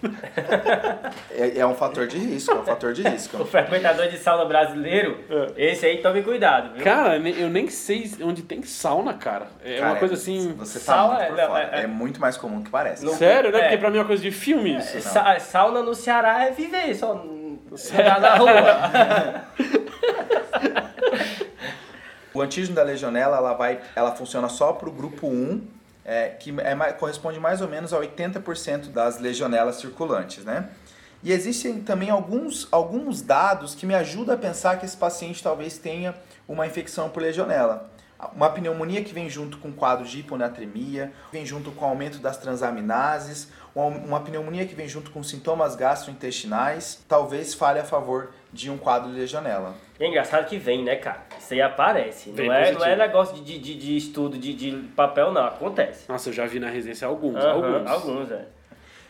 É, 1.30 1.60
é 1.60 1.68
um 1.68 1.76
fator 1.76 2.08
de 2.08 2.18
risco, 2.18 2.50
é 2.52 2.56
um 2.60 2.64
fator 2.64 2.94
de 2.94 3.02
O 3.06 3.10
risco. 3.10 3.44
frequentador 3.46 4.08
de 4.08 4.18
sauna 4.18 4.46
brasileiro, 4.46 5.20
esse 5.58 5.86
aí 5.86 5.98
tome 5.98 6.24
cuidado, 6.24 6.76
viu? 6.76 6.84
Cara, 6.84 7.18
eu 7.18 7.50
nem 7.50 7.70
sei 7.70 8.10
onde 8.22 8.42
tem 8.42 8.64
sauna, 8.64 9.14
cara. 9.16 9.48
É 9.62 9.80
Cara, 9.80 9.92
uma 9.92 10.00
coisa 10.00 10.14
assim. 10.14 10.54
Você 10.54 10.80
tá 10.80 10.86
Sal 10.86 11.10
muito 11.10 11.22
é- 11.24 11.26
por 11.28 11.36
não, 11.38 11.48
fora. 11.48 11.70
é- 11.74 11.82
É, 11.84 11.88
muito 11.88 12.22
mais 12.22 12.38
comum 12.38 12.60
do 12.60 12.64
que 12.64 12.70
parece. 12.72 13.04
Não- 13.04 13.14
Sério, 13.16 13.52
né? 13.52 13.58
É. 13.60 13.62
Porque 13.64 13.78
pra 13.78 13.90
mim 13.90 13.98
é 13.98 14.00
uma 14.00 14.08
coisa 14.08 14.24
de 14.24 14.32
filme 14.32 14.78
isso. 14.78 15.02
Sa- 15.02 15.38
sauna 15.40 15.82
no 15.82 15.94
Ceará 15.94 16.46
é 16.46 16.52
viver, 16.52 16.96
só 16.96 17.12
andar 17.12 18.22
na 18.22 18.36
rua. 18.36 19.44
O 22.36 22.42
antígeno 22.42 22.76
da 22.76 22.82
legionela, 22.82 23.38
ela 23.38 23.54
vai, 23.54 23.80
ela 23.96 24.16
funciona 24.16 24.50
só 24.50 24.74
para 24.74 24.90
o 24.90 24.92
grupo 24.92 25.28
1, 25.28 25.62
é, 26.06 26.30
que 26.30 26.54
é, 26.60 26.76
corresponde 26.94 27.40
mais 27.40 27.62
ou 27.62 27.68
menos 27.68 27.94
a 27.94 28.00
80% 28.00 28.92
das 28.92 29.20
legionelas 29.20 29.78
circulantes, 29.78 30.44
né? 30.44 30.70
E 31.24 31.32
existem 31.32 31.82
também 31.82 32.10
alguns, 32.10 32.68
alguns 32.70 33.22
dados 33.22 33.74
que 33.74 33.86
me 33.86 33.96
ajudam 33.96 34.36
a 34.36 34.38
pensar 34.38 34.78
que 34.78 34.86
esse 34.86 34.98
paciente 34.98 35.42
talvez 35.42 35.78
tenha 35.78 36.14
uma 36.48 36.68
infecção 36.68 37.10
por 37.10 37.24
legionela. 37.24 37.90
Uma 38.36 38.50
pneumonia 38.50 39.04
que 39.04 39.14
vem 39.14 39.30
junto 39.30 39.58
com 39.58 39.72
quadro 39.72 40.06
de 40.06 40.20
hiponatremia, 40.20 41.14
vem 41.32 41.46
junto 41.46 41.72
com 41.72 41.86
aumento 41.86 42.20
das 42.20 42.38
transaminases, 42.38 43.50
uma, 43.76 44.20
pneumonia 44.20 44.66
que 44.66 44.76
vem 44.76 44.88
junto 44.88 45.10
com 45.10 45.24
sintomas 45.24 45.76
gastrointestinais, 45.76 47.04
talvez 47.08 47.54
fale 47.54 47.80
a 47.80 47.84
favor 47.84 48.32
de 48.52 48.70
um 48.70 48.78
quadro 48.78 49.12
de 49.12 49.20
legionela. 49.20 49.76
É 50.00 50.08
engraçado 50.08 50.48
que 50.48 50.58
vem, 50.58 50.84
né, 50.84 50.96
cara? 50.96 51.24
Isso 51.40 51.54
aí 51.54 51.62
aparece. 51.62 52.30
Não 52.30 52.54
é, 52.54 52.60
positivo. 52.60 52.80
não 52.80 52.86
é 52.86 52.96
negócio 52.96 53.44
de, 53.44 53.58
de, 53.58 53.76
de 53.76 53.98
estudo 53.98 54.38
de, 54.38 54.54
de 54.54 54.72
papel, 54.96 55.32
não. 55.32 55.46
Acontece. 55.46 56.08
Nossa, 56.08 56.30
eu 56.30 56.34
já 56.34 56.46
vi 56.46 56.60
na 56.60 56.70
residência 56.70 57.08
alguns. 57.08 57.38
Aham, 57.38 57.52
alguns. 57.52 57.90
Alguns, 57.90 58.32
é. 58.32 58.46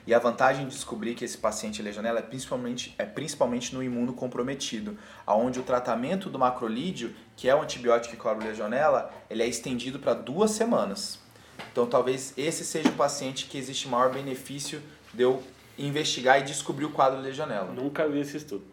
E 0.06 0.14
a 0.14 0.20
vantagem 0.20 0.66
de 0.68 0.76
descobrir 0.76 1.16
que 1.16 1.24
esse 1.24 1.38
paciente 1.38 1.82
é 1.82 1.84
legionela 1.84 2.20
é 2.20 2.22
principalmente, 2.22 2.94
é 2.98 3.06
principalmente 3.06 3.74
no 3.74 3.82
imunocomprometido, 3.82 4.98
onde 5.26 5.60
o 5.60 5.64
tratamento 5.64 6.30
do 6.30 6.38
macrolídeo, 6.38 7.14
que 7.38 7.48
é 7.48 7.56
o 7.56 7.62
antibiótico 7.62 8.14
que 8.14 8.22
cobre 8.22 8.46
legionela, 8.46 9.10
ele 9.30 9.44
é 9.44 9.48
estendido 9.48 10.00
para 10.00 10.14
duas 10.14 10.52
semanas. 10.52 11.23
Então 11.72 11.86
talvez 11.88 12.34
esse 12.38 12.64
seja 12.64 12.90
o 12.90 12.94
paciente 12.94 13.46
que 13.46 13.58
existe 13.58 13.88
maior 13.88 14.12
benefício 14.12 14.82
de 15.14 15.24
eu 15.24 15.42
investigar 15.78 16.40
e 16.40 16.44
descobrir 16.44 16.86
o 16.86 16.92
quadro 16.92 17.20
de 17.20 17.28
legionela. 17.28 17.72
Nunca 17.72 18.08
vi 18.08 18.20
esse 18.20 18.38
estudo. 18.38 18.64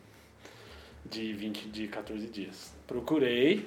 De 1.04 1.32
20, 1.32 1.68
de 1.68 1.88
14 1.88 2.26
dias. 2.28 2.72
Procurei, 2.86 3.66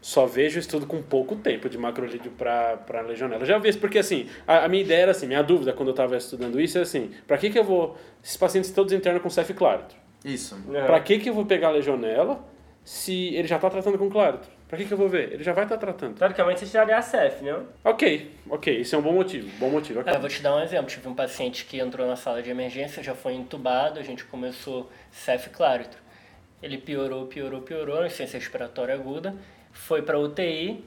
só 0.00 0.26
vejo 0.26 0.58
estudo 0.58 0.86
com 0.86 1.02
pouco 1.02 1.36
tempo 1.36 1.68
de 1.68 1.78
macrolídeo 1.78 2.30
para 2.32 2.76
para 2.76 3.00
legionela. 3.00 3.44
Já 3.44 3.58
vi 3.58 3.68
isso, 3.68 3.78
porque 3.78 3.98
assim, 3.98 4.28
a, 4.46 4.64
a 4.64 4.68
minha 4.68 4.82
ideia 4.82 5.02
era 5.02 5.10
assim, 5.12 5.26
minha 5.26 5.42
dúvida 5.42 5.72
quando 5.72 5.88
eu 5.88 5.92
estava 5.92 6.16
estudando 6.16 6.60
isso 6.60 6.78
é 6.78 6.82
assim, 6.82 7.10
para 7.26 7.38
que 7.38 7.50
que 7.50 7.58
eu 7.58 7.64
vou, 7.64 7.96
esses 8.22 8.36
pacientes 8.36 8.70
todos 8.70 8.92
internam 8.92 9.20
com 9.20 9.30
cef 9.30 9.52
claritro, 9.54 9.96
Isso. 10.24 10.54
Aham. 10.54 10.86
para 10.86 11.00
que 11.00 11.18
que 11.18 11.30
eu 11.30 11.34
vou 11.34 11.46
pegar 11.46 11.70
legionela 11.70 12.44
se 12.84 13.34
ele 13.34 13.48
já 13.48 13.56
está 13.56 13.70
tratando 13.70 13.96
com 13.98 14.10
claritro? 14.10 14.50
Para 14.68 14.78
que 14.78 14.84
que 14.84 14.92
eu 14.92 14.98
vou 14.98 15.08
ver? 15.08 15.32
Ele 15.32 15.44
já 15.44 15.52
vai 15.52 15.64
estar 15.64 15.76
tratando. 15.76 16.16
Teoricamente 16.18 16.60
você 16.60 16.66
tiraria 16.66 16.96
a 16.96 17.02
CEF, 17.02 17.44
né? 17.44 17.56
Ok, 17.84 18.32
ok, 18.50 18.80
isso 18.80 18.96
é 18.96 18.98
um 18.98 19.02
bom 19.02 19.12
motivo, 19.12 19.48
bom 19.58 19.70
motivo. 19.70 20.00
ok. 20.00 20.12
É, 20.12 20.16
eu 20.16 20.20
vou 20.20 20.28
te 20.28 20.42
dar 20.42 20.56
um 20.56 20.60
exemplo. 20.60 20.86
Tive 20.90 21.08
um 21.08 21.14
paciente 21.14 21.64
que 21.66 21.78
entrou 21.78 22.06
na 22.06 22.16
sala 22.16 22.42
de 22.42 22.50
emergência, 22.50 23.00
já 23.02 23.14
foi 23.14 23.34
entubado, 23.34 24.00
a 24.00 24.02
gente 24.02 24.24
começou 24.24 24.90
CEF 25.12 25.50
claritro. 25.50 25.98
Ele 26.62 26.78
piorou, 26.78 27.26
piorou, 27.26 27.60
piorou, 27.62 27.98
insuficiência 28.04 28.38
respiratória 28.40 28.94
aguda, 28.94 29.34
foi 29.72 30.02
para 30.02 30.18
UTI, 30.18 30.84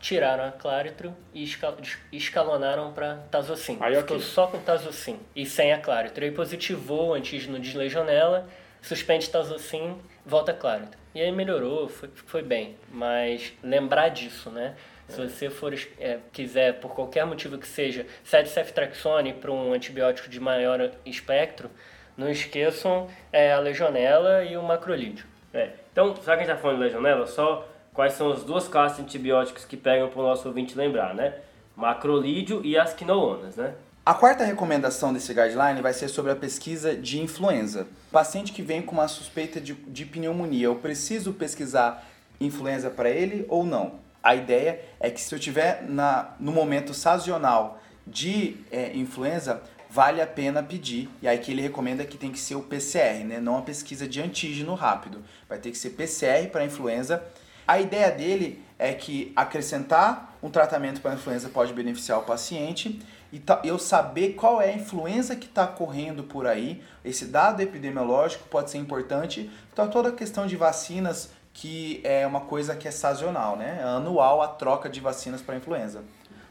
tiraram 0.00 0.44
a 0.44 0.52
claritro 0.52 1.12
e 1.34 1.42
escal- 1.42 1.76
escalonaram 2.12 2.92
para 2.92 3.16
tazocin. 3.30 3.76
Aí, 3.80 3.96
Ficou 3.96 4.16
ok. 4.16 4.26
só 4.26 4.46
com 4.46 4.58
tazocin 4.60 5.18
e 5.36 5.44
sem 5.44 5.72
a 5.72 5.78
claritro. 5.78 6.24
Aí 6.24 6.30
positivou 6.30 7.08
o 7.08 7.14
antígeno 7.14 7.58
de 7.58 7.76
legionela, 7.76 8.48
suspende 8.80 9.28
tazocin, 9.28 9.96
volta 10.28 10.52
claritro. 10.52 10.98
E 11.14 11.20
aí 11.20 11.32
melhorou, 11.32 11.88
foi, 11.88 12.08
foi 12.26 12.42
bem. 12.42 12.76
Mas 12.92 13.52
lembrar 13.62 14.10
disso, 14.10 14.50
né? 14.50 14.76
Se 15.08 15.26
você 15.26 15.48
for 15.48 15.72
é, 15.98 16.18
quiser, 16.32 16.80
por 16.80 16.90
qualquer 16.90 17.24
motivo 17.24 17.56
que 17.56 17.66
seja, 17.66 18.06
cede 18.22 18.50
ceftriaxone 18.50 19.32
para 19.32 19.50
um 19.50 19.72
antibiótico 19.72 20.28
de 20.28 20.38
maior 20.38 20.90
espectro, 21.06 21.70
não 22.14 22.28
esqueçam 22.28 23.08
é, 23.32 23.52
a 23.52 23.58
legionela 23.58 24.44
e 24.44 24.54
o 24.56 24.62
macrolídeo. 24.62 25.24
É. 25.54 25.70
Então, 25.90 26.14
já 26.14 26.36
que 26.36 26.42
a 26.42 26.44
gente 26.44 26.48
tá 26.48 26.56
falando 26.56 26.76
de 26.76 26.84
legionela, 26.84 27.26
só 27.26 27.66
quais 27.94 28.12
são 28.12 28.30
as 28.30 28.44
duas 28.44 28.68
classes 28.68 28.98
de 28.98 29.04
antibióticos 29.04 29.64
que 29.64 29.78
pegam 29.78 30.08
para 30.10 30.20
o 30.20 30.22
nosso 30.22 30.46
ouvinte 30.46 30.76
lembrar, 30.76 31.14
né? 31.14 31.36
Macrolídeo 31.74 32.60
e 32.62 32.76
as 32.76 32.92
quinolonas, 32.92 33.56
né? 33.56 33.74
A 34.08 34.14
quarta 34.14 34.42
recomendação 34.42 35.12
desse 35.12 35.34
guideline 35.34 35.82
vai 35.82 35.92
ser 35.92 36.08
sobre 36.08 36.32
a 36.32 36.34
pesquisa 36.34 36.96
de 36.96 37.20
influenza. 37.20 37.86
Paciente 38.10 38.54
que 38.54 38.62
vem 38.62 38.80
com 38.80 38.92
uma 38.92 39.06
suspeita 39.06 39.60
de, 39.60 39.74
de 39.74 40.06
pneumonia, 40.06 40.64
eu 40.64 40.76
preciso 40.76 41.34
pesquisar 41.34 42.08
influenza 42.40 42.88
para 42.88 43.10
ele 43.10 43.44
ou 43.50 43.66
não? 43.66 43.96
A 44.22 44.34
ideia 44.34 44.80
é 44.98 45.10
que 45.10 45.20
se 45.20 45.34
eu 45.34 45.38
tiver 45.38 45.84
na, 45.86 46.30
no 46.40 46.52
momento 46.52 46.94
sazonal 46.94 47.82
de 48.06 48.56
é, 48.72 48.96
influenza, 48.96 49.60
vale 49.90 50.22
a 50.22 50.26
pena 50.26 50.62
pedir. 50.62 51.10
E 51.20 51.28
aí 51.28 51.36
que 51.36 51.52
ele 51.52 51.60
recomenda 51.60 52.02
que 52.06 52.16
tem 52.16 52.32
que 52.32 52.40
ser 52.40 52.54
o 52.54 52.62
PCR, 52.62 53.22
né? 53.26 53.40
Não 53.42 53.58
a 53.58 53.62
pesquisa 53.62 54.08
de 54.08 54.22
antígeno 54.22 54.72
rápido. 54.72 55.22
Vai 55.46 55.58
ter 55.58 55.70
que 55.70 55.76
ser 55.76 55.90
PCR 55.90 56.48
para 56.50 56.64
influenza. 56.64 57.22
A 57.66 57.78
ideia 57.78 58.10
dele 58.10 58.64
é 58.78 58.94
que 58.94 59.34
acrescentar 59.36 60.38
um 60.42 60.48
tratamento 60.48 61.02
para 61.02 61.12
influenza 61.12 61.50
pode 61.50 61.74
beneficiar 61.74 62.20
o 62.20 62.22
paciente 62.22 62.98
e 63.32 63.42
eu 63.64 63.78
saber 63.78 64.34
qual 64.34 64.60
é 64.60 64.70
a 64.70 64.74
influenza 64.74 65.36
que 65.36 65.46
está 65.46 65.66
correndo 65.66 66.24
por 66.24 66.46
aí. 66.46 66.82
Esse 67.04 67.26
dado 67.26 67.60
epidemiológico 67.60 68.48
pode 68.48 68.70
ser 68.70 68.78
importante 68.78 69.50
para 69.74 69.86
toda 69.86 70.08
a 70.08 70.12
questão 70.12 70.46
de 70.46 70.56
vacinas, 70.56 71.30
que 71.52 72.00
é 72.04 72.26
uma 72.26 72.40
coisa 72.40 72.74
que 72.74 72.88
é 72.88 72.90
sazonal, 72.90 73.56
né? 73.56 73.80
É 73.80 73.84
anual 73.84 74.40
a 74.40 74.48
troca 74.48 74.88
de 74.88 75.00
vacinas 75.00 75.42
para 75.42 75.56
influenza. 75.56 76.02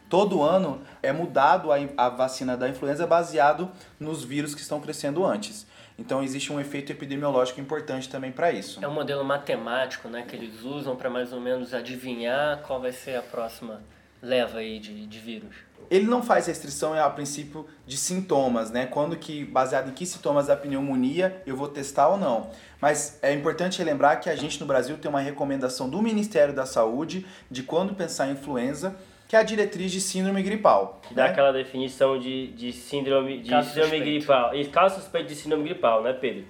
Todo 0.10 0.42
ano 0.42 0.82
é 1.02 1.12
mudado 1.12 1.72
a, 1.72 1.78
a 1.98 2.10
vacina 2.10 2.56
da 2.56 2.70
influenza 2.70 3.06
baseado 3.06 3.70
nos 4.00 4.24
vírus 4.24 4.56
que 4.56 4.62
estão 4.62 4.80
crescendo 4.80 5.26
antes. 5.26 5.66
Então 5.98 6.24
existe 6.24 6.54
um 6.54 6.60
efeito 6.60 6.92
epidemiológico 6.92 7.60
importante 7.60 8.08
também 8.08 8.32
para 8.32 8.52
isso. 8.52 8.84
É 8.84 8.88
um 8.88 8.94
modelo 8.94 9.24
matemático, 9.24 10.08
né, 10.08 10.24
que 10.28 10.36
eles 10.36 10.62
usam 10.62 10.96
para 10.96 11.10
mais 11.10 11.34
ou 11.34 11.42
menos 11.42 11.74
adivinhar 11.74 12.62
qual 12.62 12.80
vai 12.80 12.92
ser 12.92 13.16
a 13.18 13.22
próxima 13.22 13.82
leva 14.22 14.60
aí 14.60 14.80
de, 14.80 15.06
de 15.06 15.20
vírus. 15.20 15.56
Ele 15.90 16.06
não 16.06 16.22
faz 16.22 16.48
restrição 16.48 16.94
a 16.94 17.10
princípio 17.10 17.66
de 17.86 17.96
sintomas, 17.96 18.72
né? 18.72 18.86
Quando 18.86 19.16
que 19.16 19.46
baseado 19.46 19.90
em 19.90 19.94
que 19.94 20.06
sintomas 20.06 20.48
da 20.48 20.56
pneumonia 20.56 21.42
eu 21.46 21.56
vou 21.56 21.68
testar 21.68 22.10
ou 22.10 22.18
não. 22.18 22.50
Mas 22.82 23.20
é 23.22 23.34
importante 23.34 23.82
lembrar 23.84 24.18
que 24.18 24.30
a 24.30 24.36
gente 24.36 24.60
no 24.60 24.66
Brasil 24.66 24.98
tem 24.98 25.10
uma 25.10 25.22
recomendação 25.22 25.90
do 25.90 26.02
Ministério 26.02 26.54
da 26.54 26.66
Saúde 26.66 27.26
de 27.50 27.64
quando 27.64 27.94
pensar 27.94 28.28
em 28.28 28.34
influenza 28.34 28.96
que 29.28 29.36
é 29.36 29.40
a 29.40 29.44
diretriz 29.44 29.92
de 29.92 30.00
síndrome 30.00 30.42
gripal. 30.42 31.02
Que 31.04 31.14
né? 31.14 31.24
dá 31.24 31.30
aquela 31.30 31.52
definição 31.52 32.18
de, 32.18 32.48
de 32.48 32.72
síndrome, 32.72 33.40
de 33.40 33.64
síndrome 33.64 34.00
gripal. 34.00 34.56
E 34.56 34.66
caso 34.66 35.02
suspeito 35.02 35.28
de 35.28 35.36
síndrome 35.36 35.66
gripal, 35.66 36.02
né, 36.02 36.14
Pedro? 36.14 36.46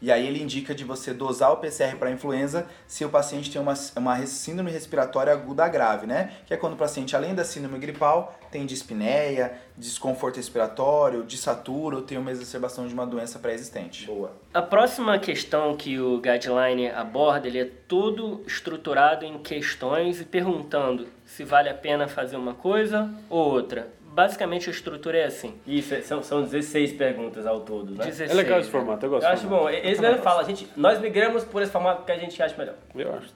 E 0.00 0.12
aí 0.12 0.26
ele 0.26 0.42
indica 0.42 0.74
de 0.74 0.84
você 0.84 1.12
dosar 1.12 1.52
o 1.52 1.56
PCR 1.56 1.96
para 1.96 2.10
influenza 2.10 2.66
se 2.86 3.04
o 3.04 3.08
paciente 3.08 3.50
tem 3.50 3.60
uma, 3.60 3.74
uma 3.96 4.26
síndrome 4.26 4.70
respiratória 4.70 5.32
aguda 5.32 5.66
grave, 5.68 6.06
né? 6.06 6.32
Que 6.46 6.54
é 6.54 6.56
quando 6.56 6.74
o 6.74 6.76
paciente, 6.76 7.16
além 7.16 7.34
da 7.34 7.44
síndrome 7.44 7.78
gripal, 7.78 8.38
tem 8.50 8.64
dispneia, 8.64 9.58
desconforto 9.76 10.36
respiratório, 10.36 11.24
dissatura 11.24 11.96
ou 11.96 12.02
tem 12.02 12.16
uma 12.16 12.30
exacerbação 12.30 12.86
de 12.86 12.94
uma 12.94 13.04
doença 13.04 13.38
pré-existente. 13.38 14.06
Boa. 14.06 14.32
A 14.54 14.62
próxima 14.62 15.18
questão 15.18 15.76
que 15.76 15.98
o 15.98 16.20
guideline 16.20 16.88
aborda, 16.90 17.48
ele 17.48 17.58
é 17.58 17.64
todo 17.64 18.42
estruturado 18.46 19.24
em 19.24 19.38
questões 19.38 20.20
e 20.20 20.24
perguntando 20.24 21.08
se 21.24 21.44
vale 21.44 21.68
a 21.68 21.74
pena 21.74 22.06
fazer 22.06 22.36
uma 22.36 22.54
coisa 22.54 23.12
ou 23.28 23.52
outra 23.52 23.98
basicamente 24.18 24.68
a 24.68 24.72
estrutura 24.72 25.16
é 25.16 25.26
assim. 25.26 25.54
Isso, 25.64 25.94
é, 25.94 26.02
são, 26.02 26.24
são 26.24 26.42
16 26.42 26.94
perguntas 26.94 27.46
ao 27.46 27.60
todo, 27.60 27.92
né? 27.92 28.04
16, 28.04 28.32
é 28.32 28.34
legal 28.34 28.58
esse 28.58 28.68
formato, 28.68 29.06
eu 29.06 29.10
gosto. 29.10 29.22
Eu 29.22 29.30
acho 29.30 29.46
bom. 29.46 29.70
Eles 29.70 30.00
mesmo 30.00 30.18
falam, 30.24 30.40
a 30.40 30.42
gente, 30.42 30.68
nós 30.76 31.00
migramos 31.00 31.44
por 31.44 31.62
esse 31.62 31.70
formato 31.70 32.04
que 32.04 32.10
a 32.10 32.18
gente 32.18 32.42
acha 32.42 32.56
melhor. 32.56 32.74
Eu 32.96 33.14
acho. 33.14 33.32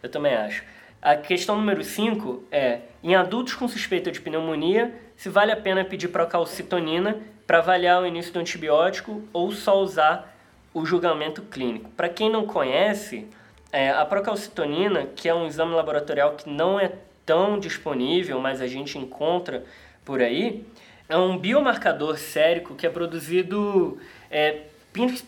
Eu 0.00 0.08
também 0.08 0.32
acho. 0.32 0.62
A 1.02 1.16
questão 1.16 1.56
número 1.56 1.82
5 1.82 2.44
é, 2.52 2.82
em 3.02 3.16
adultos 3.16 3.54
com 3.54 3.66
suspeita 3.66 4.12
de 4.12 4.20
pneumonia, 4.20 4.94
se 5.16 5.28
vale 5.28 5.50
a 5.50 5.56
pena 5.56 5.84
pedir 5.84 6.06
procalcitonina 6.06 7.18
para 7.44 7.58
avaliar 7.58 8.00
o 8.00 8.06
início 8.06 8.32
do 8.32 8.38
antibiótico 8.38 9.24
ou 9.32 9.50
só 9.50 9.80
usar 9.80 10.32
o 10.72 10.86
julgamento 10.86 11.42
clínico. 11.42 11.90
Para 11.96 12.08
quem 12.08 12.30
não 12.30 12.46
conhece, 12.46 13.26
é, 13.72 13.90
a 13.90 14.04
procalcitonina, 14.04 15.06
que 15.06 15.28
é 15.28 15.34
um 15.34 15.48
exame 15.48 15.74
laboratorial 15.74 16.36
que 16.36 16.48
não 16.48 16.78
é 16.78 16.92
tão 17.26 17.58
disponível, 17.58 18.38
mas 18.38 18.60
a 18.60 18.68
gente 18.68 18.96
encontra 18.96 19.64
por 20.04 20.20
aí, 20.20 20.66
é 21.08 21.16
um 21.16 21.36
biomarcador 21.36 22.16
sérico 22.16 22.74
que 22.74 22.86
é 22.86 22.90
produzido 22.90 23.98
é, 24.30 24.62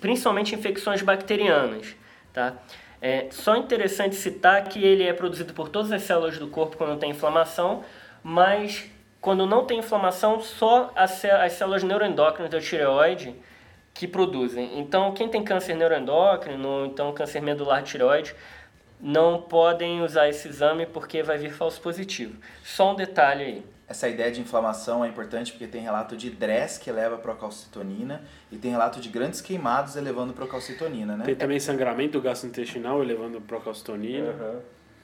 principalmente 0.00 0.54
em 0.54 0.58
infecções 0.58 1.02
bacterianas. 1.02 1.94
Tá? 2.32 2.54
É 3.00 3.26
só 3.30 3.56
interessante 3.56 4.14
citar 4.14 4.64
que 4.64 4.82
ele 4.82 5.02
é 5.02 5.12
produzido 5.12 5.52
por 5.52 5.68
todas 5.68 5.90
as 5.90 6.02
células 6.02 6.38
do 6.38 6.46
corpo 6.46 6.76
quando 6.76 6.98
tem 6.98 7.10
inflamação, 7.10 7.84
mas 8.22 8.88
quando 9.20 9.46
não 9.46 9.64
tem 9.64 9.78
inflamação, 9.78 10.40
só 10.40 10.92
as 10.94 11.12
células 11.52 11.82
neuroendócrinas 11.82 12.50
da 12.50 12.60
tireoide 12.60 13.34
que 13.94 14.08
produzem. 14.08 14.78
Então, 14.78 15.12
quem 15.12 15.28
tem 15.28 15.44
câncer 15.44 15.74
neuroendócrino, 15.74 16.68
ou 16.68 16.86
então 16.86 17.12
câncer 17.12 17.40
medular 17.40 17.82
de 17.82 17.90
tireoide, 17.90 18.34
não 19.00 19.42
podem 19.42 20.00
usar 20.00 20.28
esse 20.28 20.48
exame 20.48 20.86
porque 20.86 21.22
vai 21.22 21.38
vir 21.38 21.52
falso 21.52 21.80
positivo. 21.80 22.36
Só 22.62 22.92
um 22.92 22.94
detalhe 22.94 23.44
aí. 23.44 23.62
Essa 23.92 24.08
ideia 24.08 24.32
de 24.32 24.40
inflamação 24.40 25.04
é 25.04 25.08
importante 25.08 25.52
porque 25.52 25.66
tem 25.66 25.82
relato 25.82 26.16
de 26.16 26.30
DRES 26.30 26.78
que 26.78 26.88
eleva 26.88 27.18
procalcitonina 27.18 28.22
e 28.50 28.56
tem 28.56 28.70
relato 28.70 28.98
de 28.98 29.10
grandes 29.10 29.42
queimados 29.42 29.96
elevando 29.96 30.32
procalcitonina, 30.32 31.14
né? 31.14 31.26
Tem 31.26 31.34
também 31.34 31.60
sangramento 31.60 32.18
gastrointestinal 32.18 33.02
elevando 33.02 33.38
procalcitonina. 33.42 34.30
Uhum. 34.30 34.60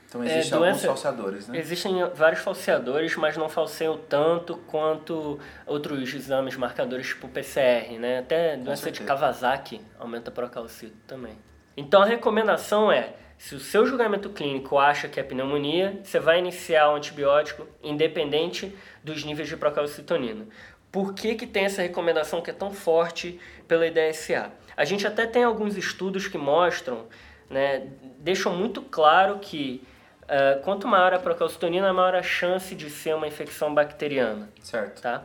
Então 0.09 0.25
existem 0.25 0.59
é, 0.59 0.69
alguns 0.69 0.83
falseadores, 0.83 1.49
né? 1.49 1.59
Existem 1.59 2.03
vários 2.15 2.41
falseadores, 2.41 3.15
mas 3.17 3.37
não 3.37 3.47
falseiam 3.51 3.99
tanto 4.09 4.57
quanto 4.67 5.39
outros 5.67 6.15
exames 6.15 6.57
marcadores 6.57 7.09
tipo 7.09 7.29
PCR, 7.29 7.93
né? 7.99 8.21
Até 8.21 8.57
doença 8.57 8.91
de 8.91 9.03
Kawasaki 9.03 9.83
aumenta 9.99 10.31
procalcito 10.31 10.97
também. 11.07 11.37
Então 11.77 12.01
a 12.01 12.07
recomendação 12.07 12.91
é 12.91 13.13
se 13.39 13.55
o 13.55 13.61
seu 13.61 13.87
julgamento 13.87 14.29
clínico 14.31 14.79
acha 14.79 15.09
que 15.09 15.21
é 15.21 15.23
pneumonia, 15.23 16.01
você 16.03 16.19
vai 16.19 16.41
iniciar 16.41 16.91
o 16.91 16.97
antibiótico 16.97 17.67
independente 17.83 18.77
dos 19.03 19.25
níveis 19.25 19.49
de 19.49 19.57
procalcitonina. 19.57 20.45
Por 20.91 21.15
que, 21.15 21.37
que 21.37 21.47
tem 21.47 21.65
essa 21.65 21.81
recomendação 21.81 22.43
que 22.43 22.51
é 22.51 22.53
tão 22.53 22.73
forte 22.73 23.39
pela 23.69 23.87
IDSA? 23.87 24.51
A 24.77 24.85
gente 24.85 25.07
até 25.07 25.25
tem 25.25 25.45
alguns 25.45 25.77
estudos 25.77 26.27
que 26.27 26.37
mostram, 26.37 27.07
né, 27.49 27.87
deixam 28.19 28.57
muito 28.57 28.83
claro 28.83 29.39
que 29.39 29.85
uh, 30.25 30.61
quanto 30.63 30.89
maior 30.89 31.15
a 31.15 31.19
procalcitonina, 31.19 31.93
maior 31.93 32.17
a 32.17 32.23
chance 32.23 32.75
de 32.75 32.91
ser 32.91 33.15
uma 33.15 33.29
infecção 33.29 33.73
bacteriana. 33.73 34.51
Certo. 34.61 35.01
Tá? 35.01 35.25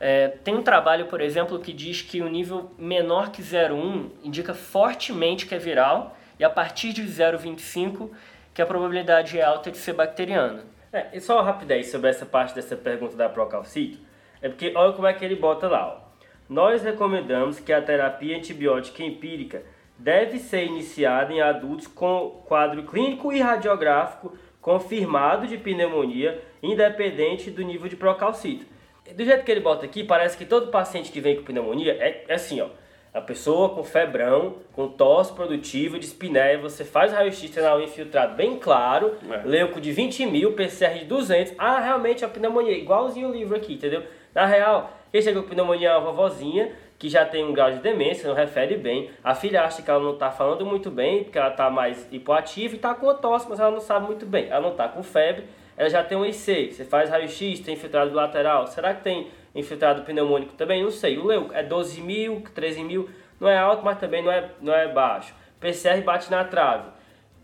É, 0.00 0.28
tem 0.28 0.54
um 0.54 0.62
trabalho, 0.62 1.06
por 1.06 1.20
exemplo, 1.20 1.58
que 1.58 1.72
diz 1.72 2.00
que 2.00 2.22
o 2.22 2.28
nível 2.28 2.72
menor 2.78 3.30
que 3.30 3.42
0,1 3.42 4.10
indica 4.24 4.54
fortemente 4.54 5.46
que 5.46 5.54
é 5.54 5.58
viral 5.58 6.16
e 6.38 6.44
a 6.44 6.50
partir 6.50 6.92
de 6.92 7.02
0,25 7.02 8.10
que 8.54 8.60
a 8.60 8.66
probabilidade 8.66 9.38
é 9.38 9.42
alta 9.42 9.70
de 9.70 9.78
ser 9.78 9.94
bacteriana. 9.94 10.64
É, 10.92 11.08
e 11.14 11.20
só 11.20 11.40
rapidez 11.40 11.90
sobre 11.90 12.10
essa 12.10 12.26
parte 12.26 12.54
dessa 12.54 12.76
pergunta 12.76 13.16
da 13.16 13.28
Procalcito, 13.28 13.98
é 14.42 14.48
porque 14.48 14.72
olha 14.74 14.92
como 14.92 15.06
é 15.06 15.12
que 15.12 15.24
ele 15.24 15.36
bota 15.36 15.68
lá. 15.68 15.88
Ó. 15.88 16.12
Nós 16.48 16.82
recomendamos 16.82 17.58
que 17.58 17.72
a 17.72 17.80
terapia 17.80 18.36
antibiótica 18.36 19.02
empírica 19.02 19.62
deve 19.96 20.38
ser 20.38 20.64
iniciada 20.64 21.32
em 21.32 21.40
adultos 21.40 21.86
com 21.86 22.42
quadro 22.46 22.82
clínico 22.82 23.32
e 23.32 23.40
radiográfico 23.40 24.36
confirmado 24.60 25.46
de 25.46 25.56
pneumonia, 25.56 26.42
independente 26.62 27.50
do 27.50 27.62
nível 27.62 27.88
de 27.88 27.96
procalcito. 27.96 28.66
Do 29.14 29.24
jeito 29.24 29.44
que 29.44 29.50
ele 29.50 29.60
bota 29.60 29.84
aqui, 29.84 30.04
parece 30.04 30.36
que 30.36 30.44
todo 30.44 30.70
paciente 30.70 31.10
que 31.10 31.20
vem 31.20 31.36
com 31.36 31.42
pneumonia 31.42 31.92
é, 31.94 32.24
é 32.28 32.34
assim, 32.34 32.60
ó. 32.60 32.68
A 33.14 33.20
pessoa 33.20 33.68
com 33.68 33.84
febrão, 33.84 34.56
com 34.72 34.88
tosse 34.88 35.34
produtiva, 35.34 35.98
de 35.98 36.06
espinéia, 36.06 36.56
você 36.56 36.82
faz 36.82 37.12
raio-x 37.12 37.54
renal 37.54 37.82
infiltrado 37.82 38.34
bem 38.34 38.58
claro, 38.58 39.14
é. 39.30 39.42
leuco 39.46 39.78
de 39.82 39.92
20 39.92 40.24
mil, 40.24 40.54
PCR 40.54 40.98
de 40.98 41.04
200. 41.04 41.52
Ah, 41.58 41.78
realmente 41.78 42.24
é 42.24 42.26
a 42.26 42.30
pneumonia, 42.30 42.72
igualzinho 42.72 43.28
o 43.28 43.32
livro 43.32 43.54
aqui, 43.54 43.74
entendeu? 43.74 44.02
Na 44.34 44.46
real, 44.46 44.90
quem 45.10 45.20
chegou 45.20 45.42
com 45.42 45.50
pneumonia 45.50 45.90
é 45.90 45.96
uma 45.98 46.10
vovozinha, 46.10 46.72
que 46.98 47.06
já 47.10 47.26
tem 47.26 47.44
um 47.44 47.52
grau 47.52 47.70
de 47.70 47.80
demência, 47.80 48.26
não 48.26 48.34
refere 48.34 48.78
bem. 48.78 49.10
A 49.22 49.34
filha 49.34 49.62
acha 49.62 49.82
que 49.82 49.90
ela 49.90 50.02
não 50.02 50.14
está 50.14 50.30
falando 50.30 50.64
muito 50.64 50.90
bem, 50.90 51.24
porque 51.24 51.36
ela 51.36 51.50
está 51.50 51.68
mais 51.68 52.08
hipoativa 52.10 52.72
e 52.72 52.76
está 52.76 52.94
com 52.94 53.12
tosse, 53.16 53.46
mas 53.46 53.60
ela 53.60 53.72
não 53.72 53.80
sabe 53.80 54.06
muito 54.06 54.24
bem. 54.24 54.48
Ela 54.48 54.62
não 54.62 54.70
está 54.70 54.88
com 54.88 55.02
febre, 55.02 55.44
ela 55.76 55.90
já 55.90 56.02
tem 56.02 56.16
um 56.16 56.24
IC. 56.24 56.72
Você 56.72 56.84
faz 56.86 57.10
raio-x, 57.10 57.60
tem 57.60 57.74
infiltrado 57.74 58.14
lateral. 58.14 58.66
Será 58.68 58.94
que 58.94 59.02
tem 59.02 59.26
infiltrado 59.54 60.02
pneumônico 60.02 60.54
também, 60.54 60.82
não 60.82 60.90
sei. 60.90 61.18
O 61.18 61.24
leuco 61.24 61.52
é 61.52 61.62
12 61.62 62.00
mil, 62.00 62.42
13 62.54 62.84
mil, 62.84 63.10
não 63.40 63.48
é 63.48 63.58
alto, 63.58 63.84
mas 63.84 63.98
também 63.98 64.22
não 64.22 64.30
é, 64.30 64.50
não 64.60 64.74
é 64.74 64.92
baixo. 64.92 65.34
PCR 65.60 66.00
bate 66.02 66.30
na 66.30 66.44
trave. 66.44 66.90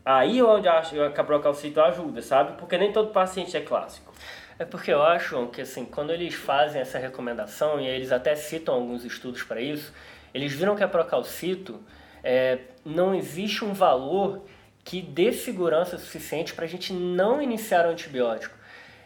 Aí 0.05 0.38
é 0.38 0.44
onde 0.44 0.68
acho 0.68 0.94
que 1.12 1.21
a 1.21 1.25
procalcito 1.25 1.81
ajuda, 1.81 2.23
sabe? 2.23 2.57
Porque 2.59 2.79
nem 2.79 2.92
todo 2.92 3.11
paciente 3.11 3.57
é 3.57 3.61
clássico. 3.61 4.12
É 4.59 4.64
porque 4.64 4.92
eu 4.92 5.03
acho 5.03 5.47
que 5.49 5.61
assim, 5.61 5.85
quando 5.85 6.11
eles 6.12 6.35
fazem 6.35 6.81
essa 6.81 6.99
recomendação, 6.99 7.81
e 7.81 7.87
eles 7.87 8.11
até 8.11 8.35
citam 8.35 8.75
alguns 8.75 9.05
estudos 9.05 9.42
para 9.42 9.61
isso, 9.61 9.92
eles 10.33 10.53
viram 10.53 10.75
que 10.75 10.83
a 10.83 10.88
procalcito 10.88 11.81
é, 12.25 12.59
não 12.85 13.14
existe 13.14 13.64
um 13.64 13.73
valor 13.73 14.42
que 14.85 15.03
dê 15.03 15.33
segurança 15.33 15.99
suficiente 15.99 16.55
para 16.55 16.64
a 16.64 16.68
gente 16.68 16.92
não 16.92 17.42
iniciar 17.42 17.87
o 17.87 17.90
antibiótico. 17.90 18.57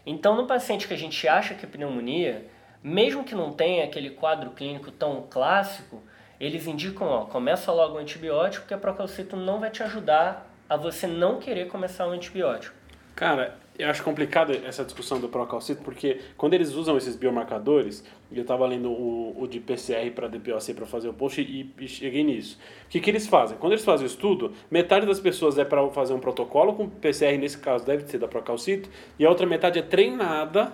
Então, 0.06 0.36
no 0.36 0.46
paciente 0.46 0.86
que 0.86 0.94
a 0.94 0.96
gente 0.96 1.26
acha 1.26 1.54
que 1.54 1.64
é 1.64 1.68
pneumonia, 1.68 2.46
mesmo 2.82 3.24
que 3.24 3.34
não 3.34 3.52
tenha 3.52 3.84
aquele 3.84 4.10
quadro 4.10 4.50
clínico 4.50 4.90
tão 4.90 5.26
clássico, 5.30 6.02
eles 6.40 6.66
indicam, 6.66 7.06
ó, 7.06 7.24
começa 7.24 7.70
logo 7.70 7.94
o 7.94 7.98
antibiótico, 7.98 8.66
que 8.66 8.74
a 8.74 8.78
procalcito 8.78 9.36
não 9.36 9.60
vai 9.60 9.70
te 9.70 9.82
ajudar 9.82 10.50
a 10.68 10.76
você 10.76 11.06
não 11.06 11.38
querer 11.38 11.68
começar 11.68 12.06
o 12.06 12.10
antibiótico. 12.10 12.74
Cara, 13.14 13.56
eu 13.78 13.88
acho 13.88 14.02
complicado 14.02 14.52
essa 14.52 14.84
discussão 14.84 15.20
do 15.20 15.28
Procalcito, 15.28 15.82
porque 15.82 16.20
quando 16.36 16.54
eles 16.54 16.74
usam 16.74 16.96
esses 16.96 17.16
biomarcadores, 17.16 18.04
eu 18.30 18.42
estava 18.42 18.66
lendo 18.66 18.90
o, 18.90 19.40
o 19.40 19.46
de 19.46 19.60
PCR 19.60 20.10
para 20.10 20.28
DPOC 20.28 20.74
para 20.74 20.86
fazer 20.86 21.08
o 21.08 21.14
post 21.14 21.40
e, 21.40 21.72
e, 21.78 21.88
cheguei 21.88 22.24
nisso. 22.24 22.58
O 22.86 22.88
que, 22.88 23.00
que 23.00 23.10
eles 23.10 23.26
fazem? 23.26 23.56
Quando 23.58 23.72
eles 23.72 23.84
fazem 23.84 24.06
o 24.06 24.08
estudo, 24.08 24.52
metade 24.70 25.06
das 25.06 25.20
pessoas 25.20 25.58
é 25.58 25.64
para 25.64 25.86
fazer 25.90 26.12
um 26.12 26.20
protocolo 26.20 26.74
com 26.74 26.88
PCR, 26.88 27.36
nesse 27.38 27.58
caso 27.58 27.84
deve 27.84 28.06
ser 28.06 28.18
da 28.18 28.28
Procalcito, 28.28 28.90
e 29.18 29.24
a 29.24 29.28
outra 29.28 29.46
metade 29.46 29.78
é 29.78 29.82
treinada 29.82 30.72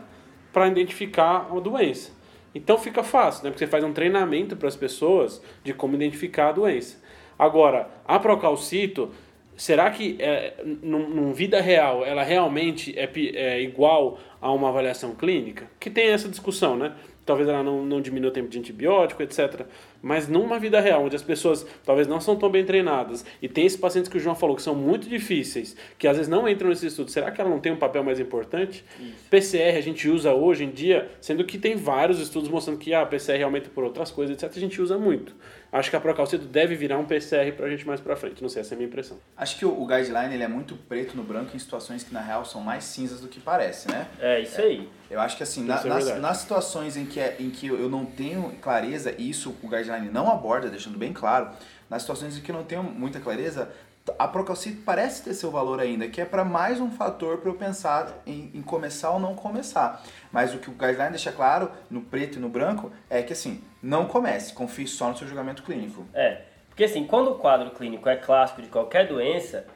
para 0.52 0.66
identificar 0.68 1.48
a 1.50 1.60
doença. 1.60 2.12
Então 2.54 2.78
fica 2.78 3.02
fácil, 3.02 3.44
né? 3.44 3.50
porque 3.50 3.64
você 3.64 3.70
faz 3.70 3.84
um 3.84 3.92
treinamento 3.92 4.56
para 4.56 4.68
as 4.68 4.76
pessoas 4.76 5.42
de 5.62 5.72
como 5.72 5.94
identificar 5.94 6.48
a 6.48 6.52
doença. 6.52 7.00
Agora, 7.38 7.88
a 8.06 8.18
Procalcito 8.18 9.10
será 9.56 9.90
que 9.90 10.16
é, 10.20 10.54
num, 10.82 11.08
num, 11.08 11.32
vida 11.32 11.60
real 11.60 12.04
ela 12.04 12.22
realmente 12.22 12.96
é, 12.96 13.10
é, 13.34 13.60
igual 13.60 14.18
a 14.40 14.50
uma 14.52 14.68
avaliação 14.68 15.14
clínica? 15.14 15.68
Que 15.78 15.90
tem 15.90 16.08
essa 16.08 16.28
discussão, 16.28 16.76
né? 16.76 16.94
Talvez 17.28 17.46
ela 17.46 17.62
não, 17.62 17.84
não 17.84 18.00
diminua 18.00 18.30
o 18.30 18.32
tempo 18.32 18.48
de 18.48 18.58
antibiótico, 18.58 19.22
etc. 19.22 19.66
Mas 20.00 20.26
numa 20.28 20.58
vida 20.58 20.80
real, 20.80 21.04
onde 21.04 21.14
as 21.14 21.22
pessoas 21.22 21.66
talvez 21.84 22.08
não 22.08 22.22
são 22.22 22.36
tão 22.36 22.48
bem 22.48 22.64
treinadas, 22.64 23.22
e 23.42 23.46
tem 23.46 23.66
esses 23.66 23.78
pacientes 23.78 24.10
que 24.10 24.16
o 24.16 24.20
João 24.20 24.34
falou 24.34 24.56
que 24.56 24.62
são 24.62 24.74
muito 24.74 25.06
difíceis, 25.06 25.76
que 25.98 26.08
às 26.08 26.16
vezes 26.16 26.30
não 26.30 26.48
entram 26.48 26.70
nesse 26.70 26.86
estudo, 26.86 27.10
será 27.10 27.30
que 27.30 27.38
ela 27.38 27.50
não 27.50 27.60
tem 27.60 27.70
um 27.70 27.76
papel 27.76 28.02
mais 28.02 28.18
importante? 28.18 28.82
Isso. 28.98 29.28
PCR 29.28 29.76
a 29.76 29.82
gente 29.82 30.08
usa 30.08 30.32
hoje 30.32 30.64
em 30.64 30.70
dia, 30.70 31.10
sendo 31.20 31.44
que 31.44 31.58
tem 31.58 31.76
vários 31.76 32.18
estudos 32.18 32.48
mostrando 32.48 32.78
que 32.78 32.94
a 32.94 33.02
ah, 33.02 33.06
PCR 33.06 33.42
aumenta 33.42 33.68
por 33.68 33.84
outras 33.84 34.10
coisas, 34.10 34.34
etc. 34.34 34.56
A 34.56 34.60
gente 34.60 34.80
usa 34.80 34.96
muito. 34.96 35.34
Acho 35.70 35.90
que 35.90 35.96
a 35.96 36.00
Procalcito 36.00 36.46
deve 36.46 36.74
virar 36.74 36.98
um 36.98 37.04
PCR 37.04 37.52
pra 37.52 37.68
gente 37.68 37.86
mais 37.86 38.00
pra 38.00 38.16
frente. 38.16 38.40
Não 38.40 38.48
sei, 38.48 38.62
essa 38.62 38.72
é 38.72 38.74
a 38.74 38.78
minha 38.78 38.88
impressão. 38.88 39.18
Acho 39.36 39.58
que 39.58 39.66
o, 39.66 39.82
o 39.82 39.86
guideline 39.86 40.34
ele 40.34 40.42
é 40.42 40.48
muito 40.48 40.74
preto 40.74 41.16
no 41.16 41.22
branco 41.22 41.54
em 41.54 41.58
situações 41.58 42.02
que 42.02 42.12
na 42.12 42.20
real 42.20 42.44
são 42.44 42.60
mais 42.62 42.84
cinzas 42.84 43.20
do 43.20 43.28
que 43.28 43.38
parece, 43.38 43.90
né? 43.90 44.08
É, 44.18 44.40
isso 44.40 44.60
aí. 44.60 44.88
Eu 45.10 45.20
acho 45.20 45.36
que 45.36 45.42
assim, 45.42 45.64
na, 45.64 45.78
é 45.80 45.84
nas, 45.84 46.18
nas, 46.18 46.36
situações 46.38 46.96
em 46.96 47.04
que, 47.04 47.20
é, 47.20 47.36
em 47.38 47.50
que 47.50 47.66
eu 47.66 47.88
não 47.88 48.06
tenho 48.06 48.50
clareza, 48.62 49.14
e 49.18 49.28
isso 49.28 49.54
o 49.62 49.68
guideline 49.68 50.08
não 50.10 50.30
aborda, 50.30 50.70
deixando 50.70 50.96
bem 50.96 51.12
claro, 51.12 51.50
nas 51.88 52.02
situações 52.02 52.36
em 52.36 52.40
que 52.40 52.50
eu 52.50 52.56
não 52.56 52.64
tenho 52.64 52.82
muita 52.82 53.20
clareza, 53.20 53.70
a 54.18 54.28
Procalcito 54.28 54.82
parece 54.82 55.22
ter 55.22 55.34
seu 55.34 55.50
valor 55.50 55.80
ainda, 55.80 56.08
que 56.08 56.20
é 56.20 56.24
para 56.24 56.44
mais 56.44 56.80
um 56.80 56.90
fator 56.90 57.38
para 57.38 57.50
eu 57.50 57.54
pensar 57.54 58.22
em, 58.26 58.50
em, 58.54 58.62
começar 58.62 59.10
ou 59.10 59.18
não 59.18 59.34
começar. 59.34 60.02
Mas 60.30 60.54
o 60.54 60.58
que 60.58 60.70
o 60.70 60.72
guideline 60.72 61.10
deixa 61.10 61.32
claro, 61.32 61.70
no 61.90 62.02
preto 62.02 62.38
e 62.38 62.40
no 62.40 62.48
branco, 62.48 62.92
é 63.10 63.22
que 63.22 63.32
assim, 63.32 63.62
não 63.82 64.06
comece, 64.06 64.52
confie 64.52 64.86
só 64.86 65.08
no 65.08 65.16
seu 65.16 65.26
julgamento 65.26 65.62
clínico. 65.62 66.06
É, 66.14 66.42
porque 66.68 66.84
assim, 66.84 67.06
quando 67.06 67.32
o 67.32 67.34
quadro 67.36 67.70
clínico 67.70 68.08
é 68.08 68.16
clássico 68.16 68.62
de 68.62 68.68
qualquer 68.68 69.06
doença, 69.06 69.66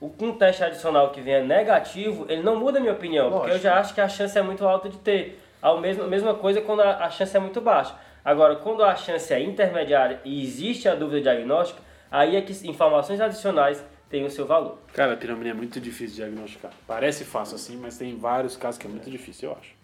um 0.00 0.32
teste 0.32 0.62
adicional 0.62 1.10
que 1.10 1.20
venha 1.20 1.42
negativo, 1.42 2.26
ele 2.28 2.42
não 2.42 2.56
muda 2.56 2.78
a 2.78 2.80
minha 2.80 2.92
opinião, 2.92 3.24
Lógico. 3.24 3.40
porque 3.40 3.56
eu 3.56 3.60
já 3.60 3.78
acho 3.78 3.94
que 3.94 4.00
a 4.00 4.08
chance 4.08 4.38
é 4.38 4.42
muito 4.42 4.66
alta 4.66 4.88
de 4.88 4.98
ter. 4.98 5.40
A 5.62 5.74
mesma, 5.76 6.06
mesma 6.06 6.34
coisa 6.34 6.60
quando 6.60 6.80
a, 6.80 7.04
a 7.04 7.10
chance 7.10 7.36
é 7.36 7.40
muito 7.40 7.60
baixa. 7.60 7.94
Agora, 8.24 8.56
quando 8.56 8.82
a 8.82 8.94
chance 8.96 9.32
é 9.32 9.40
intermediária 9.40 10.20
e 10.24 10.42
existe 10.42 10.88
a 10.88 10.94
dúvida 10.94 11.20
diagnóstica, 11.20 11.80
aí 12.14 12.36
é 12.36 12.40
que 12.40 12.52
informações 12.68 13.20
adicionais 13.20 13.84
têm 14.08 14.24
o 14.24 14.30
seu 14.30 14.46
valor. 14.46 14.78
Cara, 14.92 15.14
a 15.14 15.16
pneumonia 15.16 15.50
é 15.50 15.54
muito 15.54 15.80
difícil 15.80 16.10
de 16.10 16.14
diagnosticar. 16.16 16.72
Parece 16.86 17.24
fácil 17.24 17.56
assim, 17.56 17.76
mas 17.76 17.98
tem 17.98 18.16
vários 18.16 18.56
casos 18.56 18.78
que 18.78 18.86
é 18.86 18.90
muito 18.90 19.10
difícil, 19.10 19.50
eu 19.50 19.56
acho. 19.56 19.74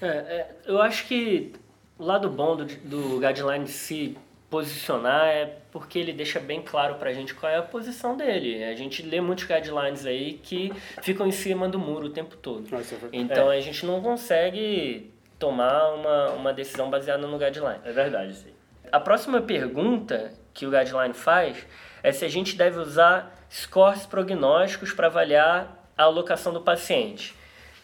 É, 0.00 0.06
é, 0.06 0.56
eu 0.66 0.80
acho 0.80 1.08
que 1.08 1.52
o 1.98 2.04
lado 2.04 2.30
bom 2.30 2.56
do, 2.56 2.64
do 2.64 3.18
guideline 3.18 3.66
se 3.66 4.16
posicionar 4.48 5.26
é 5.26 5.56
porque 5.72 5.98
ele 5.98 6.12
deixa 6.12 6.38
bem 6.38 6.62
claro 6.62 6.94
pra 6.94 7.12
gente 7.12 7.34
qual 7.34 7.50
é 7.50 7.56
a 7.56 7.62
posição 7.62 8.16
dele. 8.16 8.62
A 8.62 8.76
gente 8.76 9.02
lê 9.02 9.20
muitos 9.20 9.44
guidelines 9.44 10.06
aí 10.06 10.34
que 10.34 10.72
ficam 11.02 11.26
em 11.26 11.32
cima 11.32 11.68
do 11.68 11.80
muro 11.80 12.06
o 12.06 12.10
tempo 12.10 12.36
todo. 12.36 12.64
Ah, 12.72 12.78
é 12.78 13.08
então 13.12 13.50
é. 13.50 13.56
a 13.56 13.60
gente 13.60 13.84
não 13.84 14.00
consegue 14.00 15.10
tomar 15.36 15.94
uma, 15.94 16.30
uma 16.30 16.52
decisão 16.52 16.88
baseada 16.88 17.26
no 17.26 17.36
guideline. 17.38 17.80
É 17.84 17.90
verdade, 17.90 18.36
sim. 18.36 18.52
A 18.92 19.00
próxima 19.00 19.42
pergunta 19.42 20.32
que 20.56 20.66
o 20.66 20.70
guideline 20.70 21.14
faz 21.14 21.66
é 22.02 22.10
se 22.10 22.24
a 22.24 22.28
gente 22.28 22.56
deve 22.56 22.78
usar 22.78 23.46
scores 23.50 24.06
prognósticos 24.06 24.92
para 24.92 25.06
avaliar 25.06 25.88
a 25.96 26.04
alocação 26.04 26.52
do 26.52 26.62
paciente. 26.62 27.34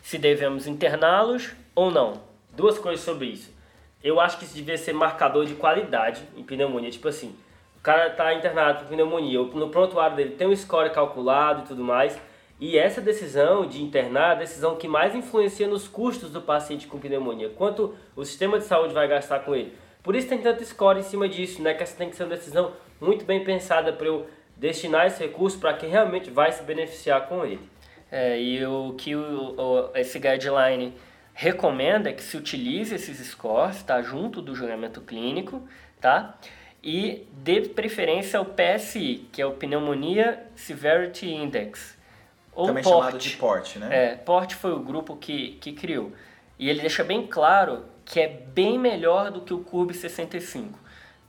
Se 0.03 0.19
devemos 0.19 0.67
interná-los 0.67 1.53
ou 1.75 1.91
não. 1.91 2.23
Duas 2.51 2.79
coisas 2.79 3.05
sobre 3.05 3.27
isso. 3.27 3.53
Eu 4.03 4.19
acho 4.19 4.39
que 4.39 4.45
isso 4.45 4.55
devia 4.55 4.77
ser 4.77 4.93
marcador 4.93 5.45
de 5.45 5.55
qualidade 5.55 6.23
em 6.37 6.43
pneumonia. 6.43 6.91
Tipo 6.91 7.09
assim, 7.09 7.37
o 7.77 7.81
cara 7.83 8.09
está 8.09 8.33
internado 8.35 8.81
com 8.81 8.91
pneumonia, 8.91 9.39
no 9.39 9.69
prontuário 9.69 10.17
dele 10.17 10.31
tem 10.31 10.47
um 10.47 10.57
score 10.57 10.91
calculado 10.91 11.63
e 11.63 11.67
tudo 11.67 11.85
mais. 11.85 12.19
E 12.59 12.79
essa 12.79 13.01
decisão 13.01 13.67
de 13.67 13.83
internar 13.83 14.31
é 14.31 14.33
a 14.33 14.39
decisão 14.39 14.77
que 14.77 14.89
mais 14.89 15.15
influencia 15.15 15.69
nos 15.69 15.89
custos 15.89 16.31
do 16.31 16.41
paciente 16.41 16.87
com 16.87 16.99
pneumonia. 16.99 17.51
Quanto 17.51 17.95
o 18.17 18.25
sistema 18.25 18.59
de 18.59 18.65
saúde 18.65 18.95
vai 18.95 19.07
gastar 19.09 19.41
com 19.41 19.55
ele. 19.55 19.77
Por 20.03 20.17
isso 20.17 20.29
tem 20.29 20.39
tanto 20.39 20.65
score 20.65 20.99
em 20.99 21.03
cima 21.03 21.29
disso, 21.29 21.63
né? 21.63 21.75
Que 21.75 21.83
essa 21.83 21.97
tem 21.97 22.11
que 22.11 22.17
ser 22.17 22.25
uma 22.25 22.35
decisão 22.35 22.73
muito 23.01 23.25
bem 23.25 23.45
pensada 23.45 23.93
para 23.93 24.07
eu 24.07 24.27
destinar 24.57 25.07
esse 25.07 25.23
recurso 25.23 25.59
para 25.59 25.75
quem 25.75 25.89
realmente 25.89 26.31
vai 26.31 26.51
se 26.53 26.63
beneficiar 26.63 27.29
com 27.29 27.45
ele. 27.45 27.69
É, 28.11 28.41
e 28.41 28.65
o 28.67 28.95
que 28.99 29.15
o, 29.17 29.55
o, 29.59 29.91
esse 29.97 30.19
guideline 30.19 30.93
recomenda 31.33 32.11
é 32.11 32.13
que 32.13 32.23
se 32.23 32.37
utilize 32.37 32.95
esses 32.95 33.19
scores, 33.27 33.83
tá? 33.83 34.03
Junto 34.03 34.43
do 34.43 34.55
julgamento 34.55 35.01
clínico, 35.01 35.67
tá? 36.01 36.37
E 36.83 37.27
dê 37.33 37.61
preferência 37.63 38.39
ao 38.39 38.45
PSI, 38.45 39.29
que 39.33 39.41
é 39.41 39.47
o 39.47 39.53
Pneumonia 39.53 40.45
Severity 40.57 41.33
Index. 41.33 41.97
Ou 42.53 42.67
Também 42.67 42.85
PORT. 42.85 42.99
chamado 42.99 43.19
de 43.19 43.37
PORT, 43.37 43.79
né? 43.79 43.89
É, 43.91 44.17
PORT 44.17 44.55
foi 44.57 44.73
o 44.73 44.81
grupo 44.81 45.17
que, 45.17 45.53
que 45.61 45.73
criou. 45.73 46.13
E 46.59 46.69
ele 46.69 46.81
deixa 46.81 47.03
bem 47.03 47.27
claro 47.27 47.85
que 48.13 48.21
é 48.21 48.29
bem 48.29 48.79
melhor 48.79 49.31
do 49.31 49.41
que 49.41 49.55
o 49.55 49.61
CURB 49.61 49.95
65, 49.95 50.79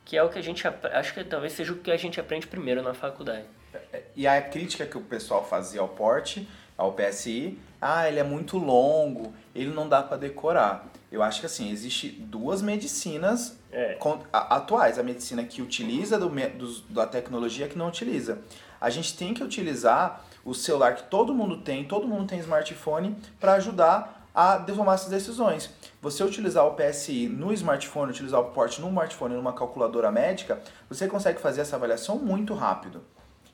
que 0.04 0.18
é 0.18 0.22
o 0.22 0.28
que 0.28 0.38
a 0.38 0.42
gente 0.42 0.68
acho 0.68 1.14
que 1.14 1.24
talvez 1.24 1.54
seja 1.54 1.72
o 1.72 1.78
que 1.78 1.90
a 1.90 1.96
gente 1.96 2.20
aprende 2.20 2.46
primeiro 2.46 2.84
na 2.84 2.94
faculdade. 2.94 3.46
É, 3.74 3.78
é, 3.94 4.04
e 4.14 4.28
a 4.28 4.42
crítica 4.42 4.86
que 4.86 4.98
o 4.98 5.02
pessoal 5.02 5.48
fazia 5.48 5.80
ao 5.80 5.88
PORT, 5.88 6.46
ao 6.78 6.92
PSI, 6.92 7.58
ah, 7.82 8.06
ele 8.10 8.20
é 8.20 8.24
muito 8.24 8.58
longo, 8.58 9.34
ele 9.56 9.70
não 9.70 9.88
dá 9.88 10.04
para 10.04 10.18
decorar. 10.18 10.90
Eu 11.10 11.24
acho 11.24 11.40
que 11.40 11.46
assim, 11.46 11.72
existe 11.72 12.10
duas 12.10 12.62
medicinas 12.62 13.58
é. 13.72 13.98
atuais, 14.34 15.00
a 15.00 15.04
medicina 15.04 15.42
que 15.46 15.62
utiliza 15.62 16.20
do, 16.20 16.28
do, 16.28 16.82
da 16.90 17.08
tecnologia 17.08 17.70
que 17.70 17.78
não 17.78 17.88
utiliza. 17.88 18.40
A 18.82 18.90
gente 18.90 19.16
tem 19.16 19.34
que 19.34 19.42
utilizar 19.42 20.26
o 20.44 20.54
celular 20.54 20.96
que 20.96 21.04
todo 21.04 21.34
mundo 21.34 21.60
tem, 21.62 21.86
todo 21.86 22.06
mundo 22.06 22.28
tem 22.28 22.40
smartphone, 22.40 23.16
para 23.40 23.54
ajudar 23.54 24.28
a 24.36 24.58
tomar 24.58 24.96
essas 24.96 25.10
decisões. 25.10 25.70
Você 26.04 26.22
utilizar 26.22 26.68
o 26.68 26.76
PSI 26.76 27.30
no 27.30 27.54
smartphone, 27.54 28.12
utilizar 28.12 28.42
o 28.42 28.52
porte 28.52 28.82
no 28.82 28.90
smartphone 28.90 29.36
numa 29.36 29.54
calculadora 29.54 30.12
médica, 30.12 30.60
você 30.90 31.08
consegue 31.08 31.40
fazer 31.40 31.62
essa 31.62 31.78
avaliação 31.78 32.18
muito 32.18 32.54
rápido. 32.54 33.02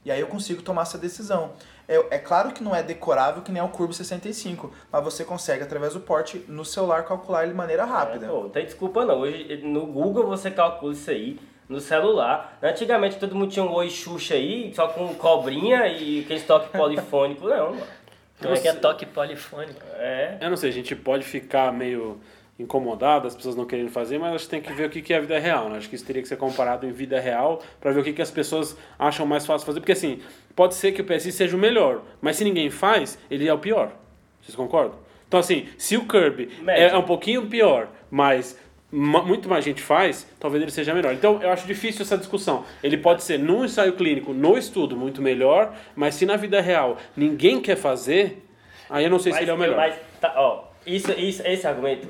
E 0.03 0.09
aí 0.09 0.19
eu 0.19 0.25
consigo 0.25 0.63
tomar 0.63 0.81
essa 0.81 0.97
decisão. 0.97 1.51
É, 1.87 2.15
é 2.15 2.17
claro 2.17 2.51
que 2.51 2.63
não 2.63 2.75
é 2.75 2.81
decorável 2.81 3.43
que 3.43 3.51
nem 3.51 3.61
o 3.61 3.69
Curvo 3.69 3.93
65, 3.93 4.73
mas 4.91 5.03
você 5.03 5.23
consegue, 5.23 5.61
através 5.61 5.93
do 5.93 5.99
porte 5.99 6.43
no 6.47 6.65
celular, 6.65 7.05
calcular 7.05 7.43
ele 7.43 7.51
de 7.51 7.57
maneira 7.57 7.85
rápida. 7.85 8.25
É, 8.25 8.29
pô, 8.29 8.41
não 8.41 8.49
tem 8.49 8.65
desculpa 8.65 9.05
não. 9.05 9.19
Hoje 9.19 9.61
no 9.63 9.85
Google 9.85 10.25
você 10.25 10.49
calcula 10.49 10.93
isso 10.93 11.11
aí 11.11 11.39
no 11.67 11.79
celular. 11.79 12.57
Antigamente 12.63 13.19
todo 13.19 13.35
mundo 13.35 13.51
tinha 13.51 13.63
um 13.63 13.71
Oi 13.73 13.91
Xuxa 13.91 14.33
aí, 14.33 14.73
só 14.73 14.87
com 14.87 15.13
cobrinha 15.13 15.85
e 15.85 16.21
aquele 16.21 16.41
toque 16.41 16.75
polifônico. 16.75 17.47
Não, 17.47 17.75
mano. 17.75 17.99
Como 18.41 18.55
é 18.55 18.57
que 18.57 18.67
é 18.67 18.73
toque 18.73 19.05
polifônico? 19.05 19.81
É. 19.97 20.37
Eu 20.41 20.49
não 20.49 20.57
sei, 20.57 20.71
a 20.71 20.73
gente 20.73 20.95
pode 20.95 21.25
ficar 21.25 21.71
meio 21.73 22.19
incomodado, 22.59 23.25
as 23.25 23.35
pessoas 23.35 23.55
não 23.55 23.65
querendo 23.65 23.89
fazer, 23.89 24.19
mas 24.19 24.33
a 24.33 24.37
gente 24.37 24.49
tem 24.49 24.61
que 24.61 24.73
ver 24.73 24.87
o 24.87 24.89
que 24.89 25.13
é 25.13 25.17
a 25.17 25.21
vida 25.21 25.39
real. 25.39 25.69
Né? 25.69 25.77
Acho 25.77 25.89
que 25.89 25.95
isso 25.95 26.05
teria 26.05 26.21
que 26.21 26.27
ser 26.27 26.35
comparado 26.35 26.85
em 26.85 26.91
vida 26.91 27.19
real 27.19 27.61
para 27.79 27.91
ver 27.91 28.01
o 28.01 28.03
que 28.03 28.21
as 28.21 28.29
pessoas 28.29 28.77
acham 28.97 29.25
mais 29.25 29.45
fácil 29.45 29.65
fazer. 29.65 29.79
Porque 29.79 29.93
assim, 29.93 30.19
pode 30.55 30.75
ser 30.75 30.91
que 30.91 31.01
o 31.01 31.05
PSI 31.05 31.31
seja 31.31 31.55
o 31.55 31.59
melhor, 31.59 32.03
mas 32.21 32.35
se 32.35 32.43
ninguém 32.43 32.69
faz, 32.69 33.17
ele 33.31 33.47
é 33.47 33.53
o 33.53 33.57
pior. 33.57 33.93
Vocês 34.41 34.55
concordam? 34.55 34.99
Então 35.27 35.39
assim, 35.39 35.67
se 35.77 35.95
o 35.95 36.05
Kirby 36.05 36.49
é 36.67 36.95
um 36.97 37.03
pouquinho 37.03 37.47
pior, 37.47 37.87
mas 38.11 38.59
muito 38.91 39.47
mais 39.47 39.63
gente 39.63 39.81
faz, 39.81 40.27
talvez 40.39 40.61
ele 40.61 40.71
seja 40.71 40.93
melhor. 40.93 41.13
Então, 41.13 41.41
eu 41.41 41.51
acho 41.51 41.67
difícil 41.67 42.01
essa 42.01 42.17
discussão. 42.17 42.65
Ele 42.81 42.97
pode 42.97 43.23
ser 43.23 43.37
num 43.37 43.63
ensaio 43.63 43.93
clínico, 43.93 44.33
no 44.33 44.57
estudo, 44.57 44.97
muito 44.97 45.21
melhor, 45.21 45.75
mas 45.95 46.15
se 46.15 46.25
na 46.25 46.35
vida 46.35 46.59
real 46.59 46.97
ninguém 47.15 47.61
quer 47.61 47.75
fazer, 47.75 48.43
aí 48.89 49.03
eu 49.03 49.09
não 49.09 49.19
sei 49.19 49.31
mas, 49.31 49.37
se 49.37 49.43
ele 49.43 49.51
é 49.51 49.53
o 49.53 49.57
melhor. 49.57 49.77
Mas, 49.77 49.95
tá, 50.19 50.33
ó, 50.35 50.63
isso, 50.85 51.11
isso, 51.11 51.43
esse 51.45 51.67
argumento, 51.67 52.07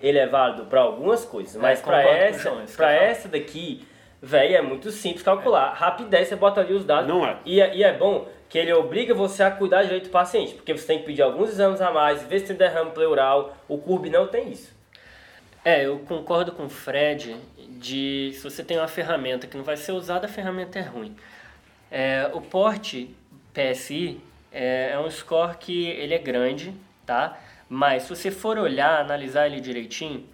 ele 0.00 0.18
é 0.18 0.26
válido 0.26 0.64
para 0.66 0.80
algumas 0.80 1.24
coisas, 1.24 1.56
mas 1.56 1.80
é, 1.80 1.82
para 1.82 2.02
essa, 2.02 2.50
pra 2.76 2.92
essa 2.92 3.28
daqui, 3.28 3.86
velho, 4.20 4.56
é 4.56 4.62
muito 4.62 4.90
simples 4.90 5.22
calcular. 5.22 5.72
É. 5.72 5.78
Rapidez, 5.78 6.28
você 6.28 6.36
bota 6.36 6.60
ali 6.60 6.72
os 6.72 6.84
dados. 6.84 7.08
Não 7.08 7.26
é. 7.26 7.38
E, 7.44 7.56
e 7.56 7.82
é 7.82 7.92
bom 7.92 8.26
que 8.48 8.58
ele 8.58 8.72
obriga 8.72 9.14
você 9.14 9.42
a 9.42 9.50
cuidar 9.50 9.84
direito 9.84 10.04
do 10.04 10.10
paciente, 10.10 10.54
porque 10.54 10.76
você 10.76 10.86
tem 10.86 10.98
que 10.98 11.04
pedir 11.04 11.22
alguns 11.22 11.50
exames 11.50 11.80
a 11.80 11.92
mais, 11.92 12.22
ver 12.24 12.40
se 12.40 12.46
tem 12.46 12.56
derrame 12.56 12.90
pleural, 12.90 13.56
o 13.68 13.78
CURB 13.78 14.10
não 14.10 14.26
tem 14.26 14.50
isso. 14.50 14.74
É, 15.64 15.86
eu 15.86 16.00
concordo 16.00 16.52
com 16.52 16.64
o 16.64 16.68
Fred 16.68 17.36
de 17.78 18.32
se 18.34 18.42
você 18.42 18.64
tem 18.64 18.78
uma 18.78 18.88
ferramenta 18.88 19.46
que 19.46 19.56
não 19.56 19.64
vai 19.64 19.76
ser 19.76 19.92
usada, 19.92 20.26
a 20.26 20.28
ferramenta 20.28 20.78
é 20.78 20.82
ruim. 20.82 21.14
É, 21.90 22.30
o 22.32 22.40
porte 22.40 23.14
PSI 23.52 24.20
é, 24.50 24.90
é, 24.92 24.98
um 24.98 25.10
score 25.10 25.56
que 25.56 25.86
ele 25.88 26.14
é 26.14 26.18
grande, 26.18 26.74
tá? 27.04 27.38
Mas 27.72 28.02
se 28.02 28.08
você 28.10 28.32
for 28.32 28.58
olhar, 28.58 29.00
analisar 29.00 29.46
ele 29.46 29.60
direitinho, 29.60 30.28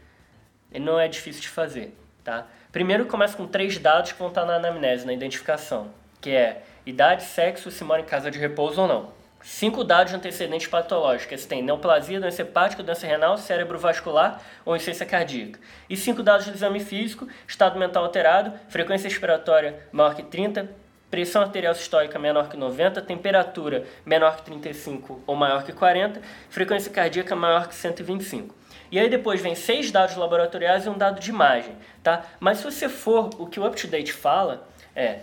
não 0.81 0.99
é 0.99 1.07
difícil 1.07 1.43
de 1.43 1.51
fazer, 1.51 1.95
tá? 2.25 2.47
Primeiro 2.73 3.05
começa 3.05 3.37
com 3.37 3.47
três 3.47 3.77
dados 3.77 4.13
que 4.13 4.19
vão 4.19 4.29
estar 4.29 4.47
na 4.47 4.55
anamnese, 4.55 5.05
na 5.05 5.13
identificação, 5.13 5.91
que 6.19 6.31
é 6.31 6.63
idade, 6.87 7.25
sexo, 7.25 7.71
se 7.71 7.85
mora 7.85 8.01
em 8.01 8.07
casa 8.07 8.31
de 8.31 8.39
repouso 8.39 8.81
ou 8.81 8.89
não. 8.89 9.13
Cinco 9.43 9.85
dados 9.85 10.13
de 10.13 10.17
antecedentes 10.17 10.67
patológicos, 10.67 11.43
se 11.43 11.47
tem 11.47 11.63
neoplasia, 11.63 12.19
doença 12.19 12.41
hepática, 12.41 12.83
doença 12.83 13.07
renal, 13.07 13.37
cérebro 13.37 13.79
vascular 13.79 14.41
ou 14.65 14.75
insuficiência 14.75 15.05
cardíaca. 15.05 15.61
E 15.91 15.97
cinco 15.97 16.23
dados 16.23 16.47
do 16.47 16.55
exame 16.55 16.81
físico, 16.81 17.29
estado 17.47 17.79
mental 17.79 18.03
alterado, 18.03 18.59
frequência 18.69 19.09
respiratória 19.09 19.79
maior 19.93 20.15
que 20.15 20.23
30, 20.23 20.71
pressão 21.17 21.41
arterial 21.41 21.75
sistólica 21.75 22.19
menor 22.19 22.51
que 22.51 22.59
90, 22.59 23.01
temperatura 23.01 23.87
menor 24.05 24.37
que 24.37 24.43
35 24.43 25.23
ou 25.27 25.35
maior 25.35 25.65
que 25.65 25.73
40, 25.73 26.21
frequência 26.51 26.93
cardíaca 26.93 27.35
maior 27.35 27.69
que 27.69 27.75
125. 27.75 28.55
E 28.93 28.99
aí 28.99 29.09
depois 29.09 29.41
vem 29.41 29.55
seis 29.55 29.91
dados 29.91 30.15
laboratoriais 30.15 30.85
e 30.85 30.91
um 30.91 30.99
dado 30.99 31.19
de 31.19 31.31
imagem, 31.31 31.75
tá? 32.03 32.23
Mas 32.39 32.59
se 32.59 32.65
você 32.65 32.87
for, 32.87 33.31
o 33.39 33.47
que 33.47 33.59
o 33.59 33.67
UpToDate 33.67 34.13
fala 34.13 34.69
é, 34.95 35.21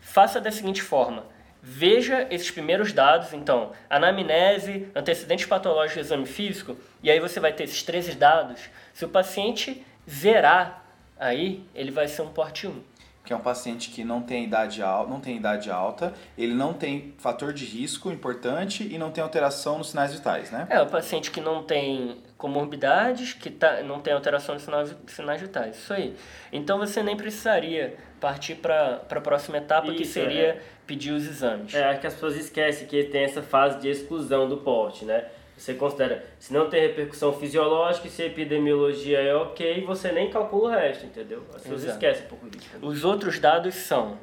faça 0.00 0.40
da 0.40 0.50
seguinte 0.50 0.82
forma, 0.82 1.24
Veja 1.68 2.28
esses 2.30 2.48
primeiros 2.48 2.92
dados, 2.92 3.32
então, 3.32 3.72
anamnese, 3.90 4.86
antecedentes 4.94 5.46
patológicos 5.46 5.96
e 5.96 6.00
exame 6.00 6.24
físico, 6.24 6.76
e 7.02 7.10
aí 7.10 7.18
você 7.18 7.40
vai 7.40 7.52
ter 7.52 7.64
esses 7.64 7.82
13 7.82 8.12
dados. 8.12 8.60
Se 8.94 9.04
o 9.04 9.08
paciente 9.08 9.84
zerar, 10.08 10.84
aí 11.18 11.64
ele 11.74 11.90
vai 11.90 12.06
ser 12.06 12.22
um 12.22 12.28
porte 12.28 12.68
1 12.68 12.95
que 13.26 13.32
é 13.32 13.36
um 13.36 13.40
paciente 13.40 13.90
que 13.90 14.04
não 14.04 14.22
tem 14.22 14.44
idade 14.44 14.80
alta, 14.80 15.10
não 15.10 15.20
tem 15.20 15.36
idade 15.36 15.68
alta, 15.68 16.14
ele 16.38 16.54
não 16.54 16.72
tem 16.72 17.12
fator 17.18 17.52
de 17.52 17.64
risco 17.64 18.08
importante 18.08 18.88
e 18.88 18.96
não 18.96 19.10
tem 19.10 19.22
alteração 19.22 19.78
nos 19.78 19.90
sinais 19.90 20.14
vitais, 20.14 20.52
né? 20.52 20.68
É, 20.70 20.80
o 20.80 20.86
paciente 20.86 21.32
que 21.32 21.40
não 21.40 21.64
tem 21.64 22.18
comorbidades, 22.38 23.32
que 23.32 23.50
tá, 23.50 23.82
não 23.82 24.00
tem 24.00 24.14
alteração 24.14 24.54
nos 24.54 24.62
sinais, 24.62 24.94
sinais 25.08 25.40
vitais, 25.40 25.76
isso 25.76 25.92
aí. 25.92 26.14
Então 26.52 26.78
você 26.78 27.02
nem 27.02 27.16
precisaria 27.16 27.96
partir 28.20 28.54
para 28.54 29.02
a 29.10 29.20
próxima 29.20 29.58
etapa, 29.58 29.88
isso, 29.88 29.96
que 29.96 30.04
seria 30.04 30.48
é. 30.50 30.62
pedir 30.86 31.10
os 31.10 31.26
exames. 31.26 31.74
É, 31.74 31.84
acho 31.84 32.00
que 32.00 32.06
as 32.06 32.14
pessoas 32.14 32.36
esquecem 32.36 32.86
que 32.86 33.04
tem 33.04 33.24
essa 33.24 33.42
fase 33.42 33.80
de 33.80 33.88
exclusão 33.88 34.48
do 34.48 34.58
porte, 34.58 35.04
né? 35.04 35.24
Você 35.56 35.72
considera, 35.74 36.24
se 36.38 36.52
não 36.52 36.68
tem 36.68 36.82
repercussão 36.82 37.32
fisiológica, 37.32 38.08
se 38.08 38.22
a 38.22 38.26
epidemiologia 38.26 39.20
é 39.20 39.34
ok, 39.34 39.84
você 39.84 40.12
nem 40.12 40.28
calcula 40.28 40.68
o 40.68 40.72
resto, 40.72 41.06
entendeu? 41.06 41.42
As 41.54 41.62
pessoas 41.62 41.84
esquecem 41.84 42.24
um 42.24 42.28
pouco 42.28 42.50
disso. 42.50 42.68
Os 42.82 43.04
outros 43.04 43.38
dados 43.38 43.74
são, 43.74 44.18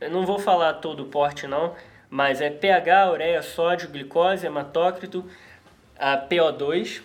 eu 0.00 0.10
não 0.10 0.24
vou 0.24 0.38
falar 0.38 0.74
todo 0.74 1.02
o 1.02 1.06
porte 1.06 1.48
não, 1.48 1.74
mas 2.08 2.40
é 2.40 2.48
pH, 2.48 3.10
ureia, 3.10 3.42
sódio, 3.42 3.88
glicose, 3.88 4.46
hematócrito, 4.46 5.24
a 5.98 6.16
PO2, 6.16 7.02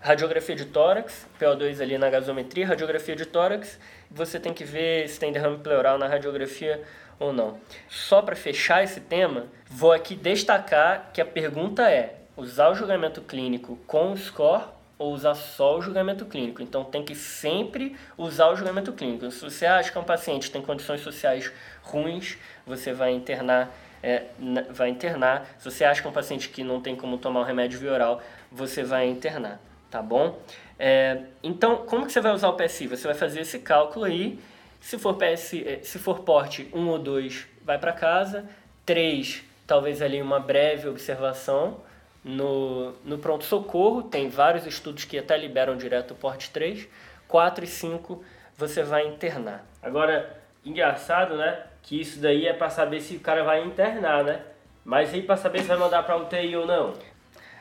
radiografia 0.00 0.54
de 0.54 0.66
tórax, 0.66 1.26
PO2 1.40 1.80
ali 1.80 1.96
na 1.96 2.10
gasometria, 2.10 2.66
radiografia 2.66 3.16
de 3.16 3.24
tórax, 3.24 3.80
você 4.10 4.38
tem 4.38 4.52
que 4.52 4.64
ver 4.64 5.08
se 5.08 5.18
tem 5.18 5.32
derrame 5.32 5.58
pleural 5.58 5.96
na 5.96 6.06
radiografia 6.06 6.82
ou 7.18 7.32
não. 7.32 7.58
Só 7.88 8.20
para 8.20 8.36
fechar 8.36 8.84
esse 8.84 9.00
tema, 9.00 9.46
vou 9.66 9.92
aqui 9.92 10.14
destacar 10.14 11.10
que 11.12 11.22
a 11.22 11.24
pergunta 11.24 11.90
é: 11.90 12.23
usar 12.36 12.70
o 12.70 12.74
julgamento 12.74 13.20
clínico 13.20 13.78
com 13.86 14.12
o 14.12 14.16
score 14.16 14.64
ou 14.98 15.12
usar 15.12 15.34
só 15.34 15.78
o 15.78 15.82
julgamento 15.82 16.24
clínico. 16.24 16.62
Então 16.62 16.84
tem 16.84 17.04
que 17.04 17.14
sempre 17.14 17.96
usar 18.16 18.48
o 18.48 18.56
julgamento 18.56 18.92
clínico. 18.92 19.30
Se 19.30 19.40
você 19.40 19.66
acha 19.66 19.90
que 19.90 19.98
um 19.98 20.04
paciente 20.04 20.50
tem 20.50 20.62
condições 20.62 21.00
sociais 21.00 21.50
ruins, 21.82 22.36
você 22.66 22.92
vai 22.92 23.12
internar, 23.12 23.74
é, 24.02 24.24
vai 24.70 24.88
internar. 24.88 25.46
Se 25.58 25.64
você 25.70 25.84
acha 25.84 26.00
que 26.00 26.06
é 26.06 26.10
um 26.10 26.14
paciente 26.14 26.48
que 26.48 26.62
não 26.62 26.80
tem 26.80 26.94
como 26.94 27.18
tomar 27.18 27.40
o 27.40 27.44
remédio 27.44 27.78
via 27.78 27.92
oral, 27.92 28.22
você 28.50 28.82
vai 28.82 29.06
internar, 29.08 29.60
tá 29.90 30.00
bom? 30.00 30.38
É, 30.78 31.22
então, 31.42 31.78
como 31.86 32.06
que 32.06 32.12
você 32.12 32.20
vai 32.20 32.32
usar 32.32 32.48
o 32.48 32.56
PSI? 32.56 32.88
Você 32.88 33.06
vai 33.06 33.16
fazer 33.16 33.40
esse 33.40 33.58
cálculo 33.58 34.04
aí. 34.04 34.38
Se 34.80 34.98
for 34.98 35.16
PSI, 35.16 35.66
é, 35.66 35.80
se 35.82 35.98
for 35.98 36.20
porte 36.20 36.68
1 36.72 36.88
ou 36.88 36.98
2, 36.98 37.46
vai 37.64 37.78
para 37.78 37.92
casa. 37.92 38.44
3, 38.84 39.42
talvez 39.66 40.02
ali 40.02 40.20
uma 40.20 40.38
breve 40.38 40.88
observação 40.88 41.80
no, 42.24 42.92
no 43.04 43.18
pronto-socorro, 43.18 44.02
tem 44.02 44.30
vários 44.30 44.66
estudos 44.66 45.04
que 45.04 45.18
até 45.18 45.36
liberam 45.36 45.76
direto 45.76 46.12
o 46.12 46.14
porte 46.14 46.50
3. 46.50 46.88
4 47.28 47.64
e 47.64 47.66
5 47.66 48.24
você 48.56 48.82
vai 48.82 49.06
internar. 49.06 49.66
Agora, 49.82 50.38
engraçado, 50.64 51.36
né? 51.36 51.62
Que 51.82 52.00
isso 52.00 52.20
daí 52.20 52.46
é 52.46 52.52
para 52.52 52.70
saber 52.70 53.00
se 53.00 53.16
o 53.16 53.20
cara 53.20 53.42
vai 53.42 53.64
internar, 53.64 54.24
né? 54.24 54.40
Mas 54.84 55.12
aí 55.12 55.22
para 55.22 55.36
saber 55.36 55.60
se 55.60 55.66
vai 55.66 55.76
mandar 55.76 56.02
para 56.04 56.16
UTI 56.16 56.56
ou 56.56 56.66
não. 56.66 56.94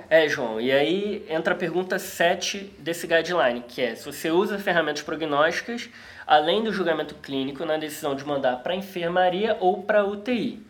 É, 0.09 0.27
João, 0.27 0.59
e 0.59 0.71
aí 0.71 1.25
entra 1.29 1.53
a 1.53 1.57
pergunta 1.57 1.97
7 1.97 2.75
desse 2.77 3.07
guideline, 3.07 3.61
que 3.61 3.81
é 3.81 3.95
se 3.95 4.05
você 4.05 4.29
usa 4.29 4.59
ferramentas 4.59 5.01
prognósticas, 5.01 5.89
além 6.27 6.63
do 6.63 6.73
julgamento 6.73 7.15
clínico, 7.15 7.65
na 7.65 7.77
decisão 7.77 8.15
de 8.15 8.25
mandar 8.25 8.57
para 8.57 8.75
enfermaria 8.75 9.57
ou 9.59 9.81
para 9.83 10.05
UTI. 10.05 10.65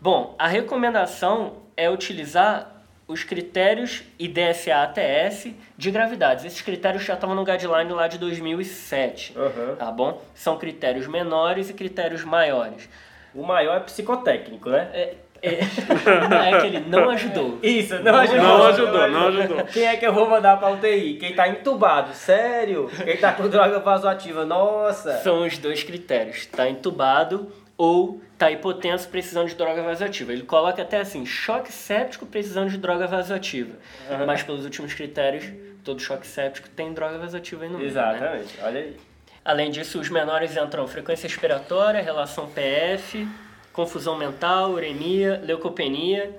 Bom, 0.00 0.34
a 0.38 0.46
recomendação 0.46 1.62
é 1.76 1.90
utilizar 1.90 2.73
os 3.06 3.22
critérios 3.22 4.02
IDSA-ATS 4.18 5.52
de 5.76 5.90
gravidades. 5.90 6.44
Esses 6.44 6.62
critérios 6.62 7.04
já 7.04 7.14
estavam 7.14 7.36
no 7.36 7.44
guideline 7.44 7.92
lá 7.92 8.08
de 8.08 8.18
2007, 8.18 9.34
uhum. 9.36 9.76
tá 9.76 9.90
bom? 9.90 10.22
São 10.34 10.56
critérios 10.56 11.06
menores 11.06 11.68
e 11.68 11.74
critérios 11.74 12.24
maiores. 12.24 12.88
O 13.34 13.42
maior 13.42 13.76
é 13.76 13.80
psicotécnico, 13.80 14.70
né? 14.70 14.88
É, 14.92 15.14
é, 15.42 15.60
é 16.56 16.60
que 16.60 16.66
ele 16.66 16.80
não 16.80 17.10
ajudou. 17.10 17.58
Isso, 17.62 17.94
não, 17.96 18.12
não 18.12 18.18
ajudou. 18.20 18.42
Não 18.42 18.66
ajudou, 18.66 19.08
não 19.08 19.26
ajudou. 19.28 19.64
Quem 19.64 19.84
é 19.84 19.96
que 19.96 20.06
eu 20.06 20.12
vou 20.12 20.28
mandar 20.28 20.56
pra 20.58 20.70
UTI? 20.70 21.18
Quem 21.18 21.34
tá 21.34 21.46
entubado, 21.48 22.14
sério? 22.14 22.90
Quem 23.04 23.16
tá 23.18 23.32
com 23.32 23.48
droga 23.48 23.80
vasoativa, 23.80 24.46
nossa. 24.46 25.18
São 25.18 25.44
os 25.44 25.58
dois 25.58 25.82
critérios. 25.82 26.46
Tá 26.46 26.68
entubado 26.68 27.52
ou 27.76 28.20
tá 28.38 28.50
hipotenso 28.50 29.08
precisando 29.08 29.48
de 29.48 29.54
droga 29.54 29.82
vasoativa. 29.82 30.32
Ele 30.32 30.42
coloca 30.42 30.82
até 30.82 31.00
assim, 31.00 31.26
choque 31.26 31.72
séptico 31.72 32.26
precisando 32.26 32.70
de 32.70 32.78
droga 32.78 33.06
vasoativa. 33.06 33.74
Uhum. 34.10 34.26
Mas 34.26 34.42
pelos 34.42 34.64
últimos 34.64 34.94
critérios, 34.94 35.44
todo 35.82 36.00
choque 36.00 36.26
séptico 36.26 36.68
tem 36.68 36.92
droga 36.92 37.18
vasoativa 37.18 37.64
aí 37.64 37.70
no 37.70 37.78
meio. 37.78 37.92
Né? 37.92 38.00
Exatamente, 38.00 38.56
né? 38.56 38.62
olha 38.64 38.80
aí. 38.80 38.96
Além 39.44 39.70
disso, 39.70 40.00
os 40.00 40.08
menores 40.08 40.56
entram 40.56 40.86
frequência 40.86 41.28
respiratória, 41.28 42.00
relação 42.00 42.48
PF, 42.48 43.28
confusão 43.72 44.16
mental, 44.16 44.70
uremia, 44.70 45.40
leucopenia, 45.44 46.34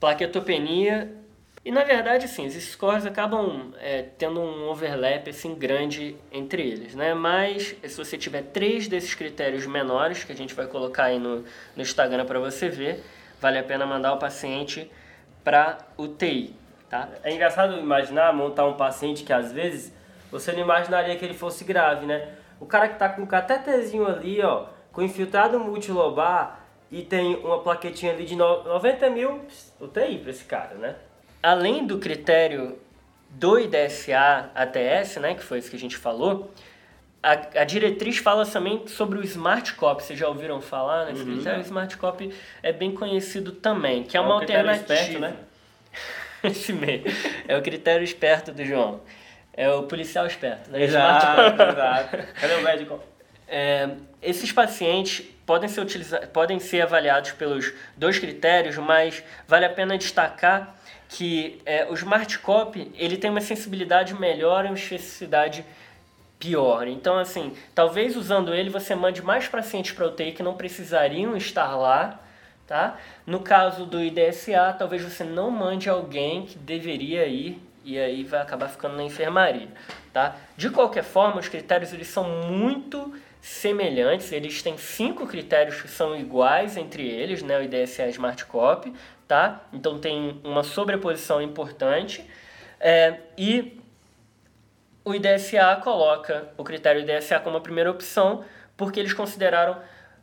plaquetopenia 0.00 1.19
e 1.62 1.70
na 1.70 1.84
verdade, 1.84 2.26
sim, 2.26 2.46
esses 2.46 2.72
scores 2.72 3.04
acabam 3.04 3.74
é, 3.78 4.02
tendo 4.16 4.40
um 4.40 4.68
overlap 4.70 5.28
assim 5.28 5.54
grande 5.54 6.16
entre 6.32 6.62
eles, 6.62 6.94
né? 6.94 7.12
Mas 7.12 7.76
se 7.86 7.96
você 7.98 8.16
tiver 8.16 8.44
três 8.44 8.88
desses 8.88 9.14
critérios 9.14 9.66
menores 9.66 10.24
que 10.24 10.32
a 10.32 10.36
gente 10.36 10.54
vai 10.54 10.66
colocar 10.66 11.04
aí 11.04 11.18
no, 11.18 11.44
no 11.76 11.82
Instagram 11.82 12.24
para 12.24 12.38
você 12.38 12.70
ver, 12.70 13.04
vale 13.38 13.58
a 13.58 13.62
pena 13.62 13.84
mandar 13.84 14.14
o 14.14 14.18
paciente 14.18 14.90
para 15.44 15.76
UTI, 15.98 16.56
tá? 16.88 17.10
É 17.22 17.30
engraçado 17.30 17.78
imaginar 17.78 18.32
montar 18.32 18.64
um 18.64 18.74
paciente 18.74 19.22
que 19.22 19.32
às 19.32 19.52
vezes 19.52 19.92
você 20.30 20.52
não 20.52 20.60
imaginaria 20.60 21.14
que 21.16 21.24
ele 21.26 21.34
fosse 21.34 21.62
grave, 21.62 22.06
né? 22.06 22.36
O 22.58 22.64
cara 22.64 22.88
que 22.88 22.98
tá 22.98 23.06
com 23.06 23.20
um 23.22 23.26
catetezinho 23.26 24.06
ali, 24.06 24.40
ó, 24.40 24.64
com 24.92 25.02
infiltrado 25.02 25.60
multilobar 25.60 26.60
e 26.90 27.02
tem 27.02 27.36
uma 27.36 27.58
plaquetinha 27.58 28.12
ali 28.12 28.24
de 28.24 28.34
90 28.34 29.10
mil, 29.10 29.42
UTI 29.78 30.18
para 30.18 30.30
esse 30.30 30.44
cara, 30.44 30.74
né? 30.76 30.96
Além 31.42 31.86
do 31.86 31.98
critério 31.98 32.78
do 33.30 33.58
IDSA 33.58 34.50
ATS, 34.54 35.16
né, 35.16 35.34
que 35.34 35.42
foi 35.42 35.58
isso 35.58 35.70
que 35.70 35.76
a 35.76 35.78
gente 35.78 35.96
falou, 35.96 36.52
a, 37.22 37.32
a 37.32 37.64
diretriz 37.64 38.18
fala 38.18 38.46
também 38.46 38.86
sobre 38.86 39.18
o 39.18 39.24
Smart 39.24 39.74
Copy. 39.74 40.02
Vocês 40.02 40.18
já 40.18 40.28
ouviram 40.28 40.60
falar 40.60 41.06
nesse 41.06 41.22
uhum. 41.22 41.34
critério? 41.34 41.60
O 41.60 41.62
Smart 41.62 41.96
Copy 41.96 42.34
é 42.62 42.72
bem 42.72 42.92
conhecido 42.92 43.52
também, 43.52 44.04
que 44.04 44.16
é, 44.16 44.20
é 44.20 44.22
uma 44.22 44.34
alternativa. 44.34 44.94
Esperto, 44.94 45.18
né? 45.18 45.34
Esse 46.42 46.72
meio. 46.72 47.04
É 47.46 47.56
o 47.56 47.62
critério 47.62 48.02
esperto 48.02 48.52
do 48.52 48.64
João. 48.64 49.00
É 49.52 49.68
o 49.68 49.82
policial 49.82 50.26
esperto, 50.26 50.70
né? 50.70 50.82
Exato, 50.82 51.62
exato. 51.62 52.16
Cadê 52.40 52.54
o 52.54 52.62
médico? 52.62 53.00
É, 53.46 53.90
esses 54.22 54.50
pacientes 54.50 55.26
podem 55.44 55.68
ser, 55.68 55.80
utilizados, 55.80 56.28
podem 56.28 56.58
ser 56.58 56.80
avaliados 56.80 57.32
pelos 57.32 57.74
dois 57.96 58.18
critérios, 58.18 58.78
mas 58.78 59.22
vale 59.46 59.66
a 59.66 59.70
pena 59.70 59.98
destacar 59.98 60.79
que 61.10 61.60
é, 61.66 61.86
o 61.90 61.94
Smart 61.94 62.38
Copy 62.38 62.90
ele 62.94 63.16
tem 63.16 63.30
uma 63.30 63.40
sensibilidade 63.40 64.14
melhor 64.14 64.64
e 64.64 64.68
uma 64.68 64.76
especificidade 64.76 65.64
pior. 66.38 66.86
Então, 66.86 67.18
assim, 67.18 67.52
talvez 67.74 68.16
usando 68.16 68.54
ele 68.54 68.70
você 68.70 68.94
mande 68.94 69.20
mais 69.20 69.48
pacientes 69.48 69.92
para 69.92 70.06
UTI 70.06 70.32
que 70.32 70.42
não 70.42 70.54
precisariam 70.54 71.36
estar 71.36 71.76
lá, 71.76 72.20
tá? 72.66 72.96
No 73.26 73.40
caso 73.40 73.84
do 73.84 74.02
IDSA, 74.02 74.74
talvez 74.78 75.02
você 75.02 75.24
não 75.24 75.50
mande 75.50 75.90
alguém 75.90 76.46
que 76.46 76.56
deveria 76.56 77.26
ir 77.26 77.60
e 77.84 77.98
aí 77.98 78.22
vai 78.22 78.40
acabar 78.40 78.68
ficando 78.68 78.96
na 78.96 79.02
enfermaria, 79.02 79.68
tá? 80.12 80.36
De 80.56 80.70
qualquer 80.70 81.02
forma, 81.02 81.40
os 81.40 81.48
critérios 81.48 81.92
eles 81.92 82.06
são 82.06 82.24
muito 82.46 83.12
semelhantes, 83.42 84.30
eles 84.30 84.62
têm 84.62 84.78
cinco 84.78 85.26
critérios 85.26 85.82
que 85.82 85.88
são 85.88 86.16
iguais 86.16 86.76
entre 86.76 87.02
eles, 87.06 87.42
né? 87.42 87.58
O 87.58 87.62
IDSA 87.62 88.06
Smart 88.08 88.44
Copy, 88.44 88.92
tá? 89.30 89.64
Então 89.72 89.96
tem 90.00 90.40
uma 90.42 90.64
sobreposição 90.64 91.40
importante. 91.40 92.28
É, 92.80 93.18
e 93.38 93.78
o 95.04 95.14
IDSA 95.14 95.76
coloca 95.84 96.48
o 96.56 96.64
critério 96.64 97.00
IDSA 97.00 97.38
como 97.38 97.56
a 97.56 97.60
primeira 97.60 97.88
opção 97.88 98.44
porque 98.76 98.98
eles 98.98 99.12
consideraram 99.12 99.76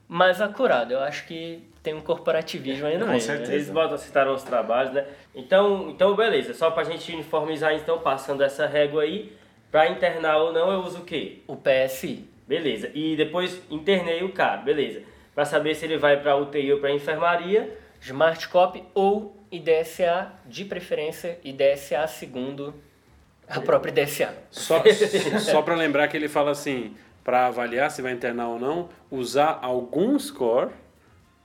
mais 0.09 0.41
acurado. 0.41 0.91
Eu 0.91 0.99
acho 0.99 1.25
que 1.25 1.63
tem 1.81 1.93
um 1.93 2.01
corporativismo 2.01 2.85
aí 2.85 2.97
no 2.97 3.05
Com 3.05 3.11
meio. 3.11 3.21
certeza. 3.21 3.49
né? 3.49 3.55
Eles 3.55 3.69
botam, 3.69 3.97
citaram 3.97 4.33
os 4.33 4.43
trabalhos, 4.43 4.91
né? 4.91 5.05
Então, 5.33 5.89
então 5.89 6.13
beleza. 6.13 6.53
Só 6.53 6.69
pra 6.69 6.83
gente 6.83 7.09
uniformizar, 7.13 7.73
então, 7.73 7.99
passando 7.99 8.43
essa 8.43 8.67
régua 8.67 9.03
aí, 9.03 9.31
pra 9.71 9.87
internar 9.87 10.35
ou 10.37 10.51
não, 10.51 10.69
eu 10.69 10.81
uso 10.81 10.99
o 10.99 11.05
quê? 11.05 11.39
O 11.47 11.55
PSI. 11.55 12.27
Beleza. 12.45 12.91
E 12.93 13.15
depois 13.15 13.61
internei 13.71 14.21
o 14.21 14.33
cara, 14.33 14.57
beleza. 14.57 15.01
Pra 15.33 15.45
saber 15.45 15.75
se 15.75 15.85
ele 15.85 15.97
vai 15.97 16.17
pra 16.19 16.35
UTI 16.35 16.73
ou 16.73 16.79
pra 16.79 16.91
enfermaria, 16.91 17.77
Smart 18.01 18.47
Copy 18.49 18.83
ou 18.93 19.35
IDSA, 19.51 20.31
de 20.45 20.65
preferência 20.65 21.39
IDSA 21.43 22.05
segundo 22.07 22.73
a 23.47 23.61
própria 23.61 23.91
IDSA. 23.91 24.33
Só, 24.51 24.83
só 25.39 25.61
para 25.61 25.75
lembrar 25.75 26.07
que 26.07 26.17
ele 26.17 26.27
fala 26.27 26.51
assim, 26.51 26.95
para 27.23 27.47
avaliar 27.47 27.89
se 27.91 28.01
vai 28.01 28.11
internar 28.11 28.49
ou 28.49 28.59
não, 28.59 28.89
usar 29.09 29.59
algum 29.61 30.17
score, 30.19 30.69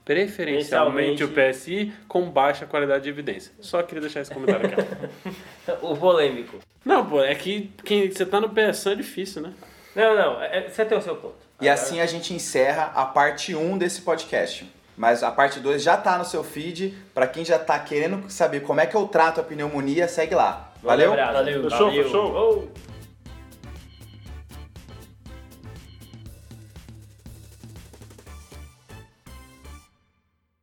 preferencialmente 0.03 1.23
o 1.23 1.29
PSI, 1.29 1.93
com 2.07 2.29
baixa 2.29 2.65
qualidade 2.65 3.03
de 3.03 3.09
evidência. 3.09 3.53
Só 3.61 3.81
queria 3.83 4.01
deixar 4.01 4.21
esse 4.21 4.33
comentário 4.33 4.67
aqui. 4.67 5.35
o 5.81 5.95
polêmico. 5.95 6.59
Não, 6.83 7.05
pô, 7.05 7.23
é 7.23 7.33
que 7.33 7.71
quem, 7.85 8.11
você 8.11 8.25
tá 8.25 8.41
no 8.41 8.49
PSA 8.49 8.91
é 8.91 8.95
difícil, 8.95 9.41
né? 9.41 9.53
Não, 9.95 10.15
não, 10.15 10.43
é- 10.43 10.67
você 10.67 10.83
tem 10.83 10.97
o 10.97 11.01
seu 11.01 11.15
ponto. 11.15 11.35
E 11.61 11.69
assim 11.69 12.01
a 12.01 12.05
gente 12.05 12.33
encerra 12.33 12.91
a 12.93 13.05
parte 13.05 13.55
1 13.55 13.77
desse 13.77 14.01
podcast. 14.01 14.69
Mas 14.95 15.23
a 15.23 15.31
parte 15.31 15.59
2 15.59 15.81
já 15.81 15.97
tá 15.97 16.17
no 16.17 16.25
seu 16.25 16.43
feed. 16.43 16.93
Pra 17.13 17.27
quem 17.27 17.43
já 17.43 17.57
tá 17.57 17.77
querendo 17.79 18.29
saber 18.29 18.61
como 18.61 18.79
é 18.79 18.85
que 18.85 18.95
eu 18.95 19.07
trato 19.07 19.41
a 19.41 19.43
pneumonia, 19.43 20.07
segue 20.07 20.35
lá. 20.35 20.71
Valeu? 20.81 21.11
Abraço. 21.13 21.33
Valeu. 21.33 21.63
Fechou, 21.63 21.87
Valeu. 21.87 22.03
fechou? 22.03 22.67
Oh. 22.69 22.92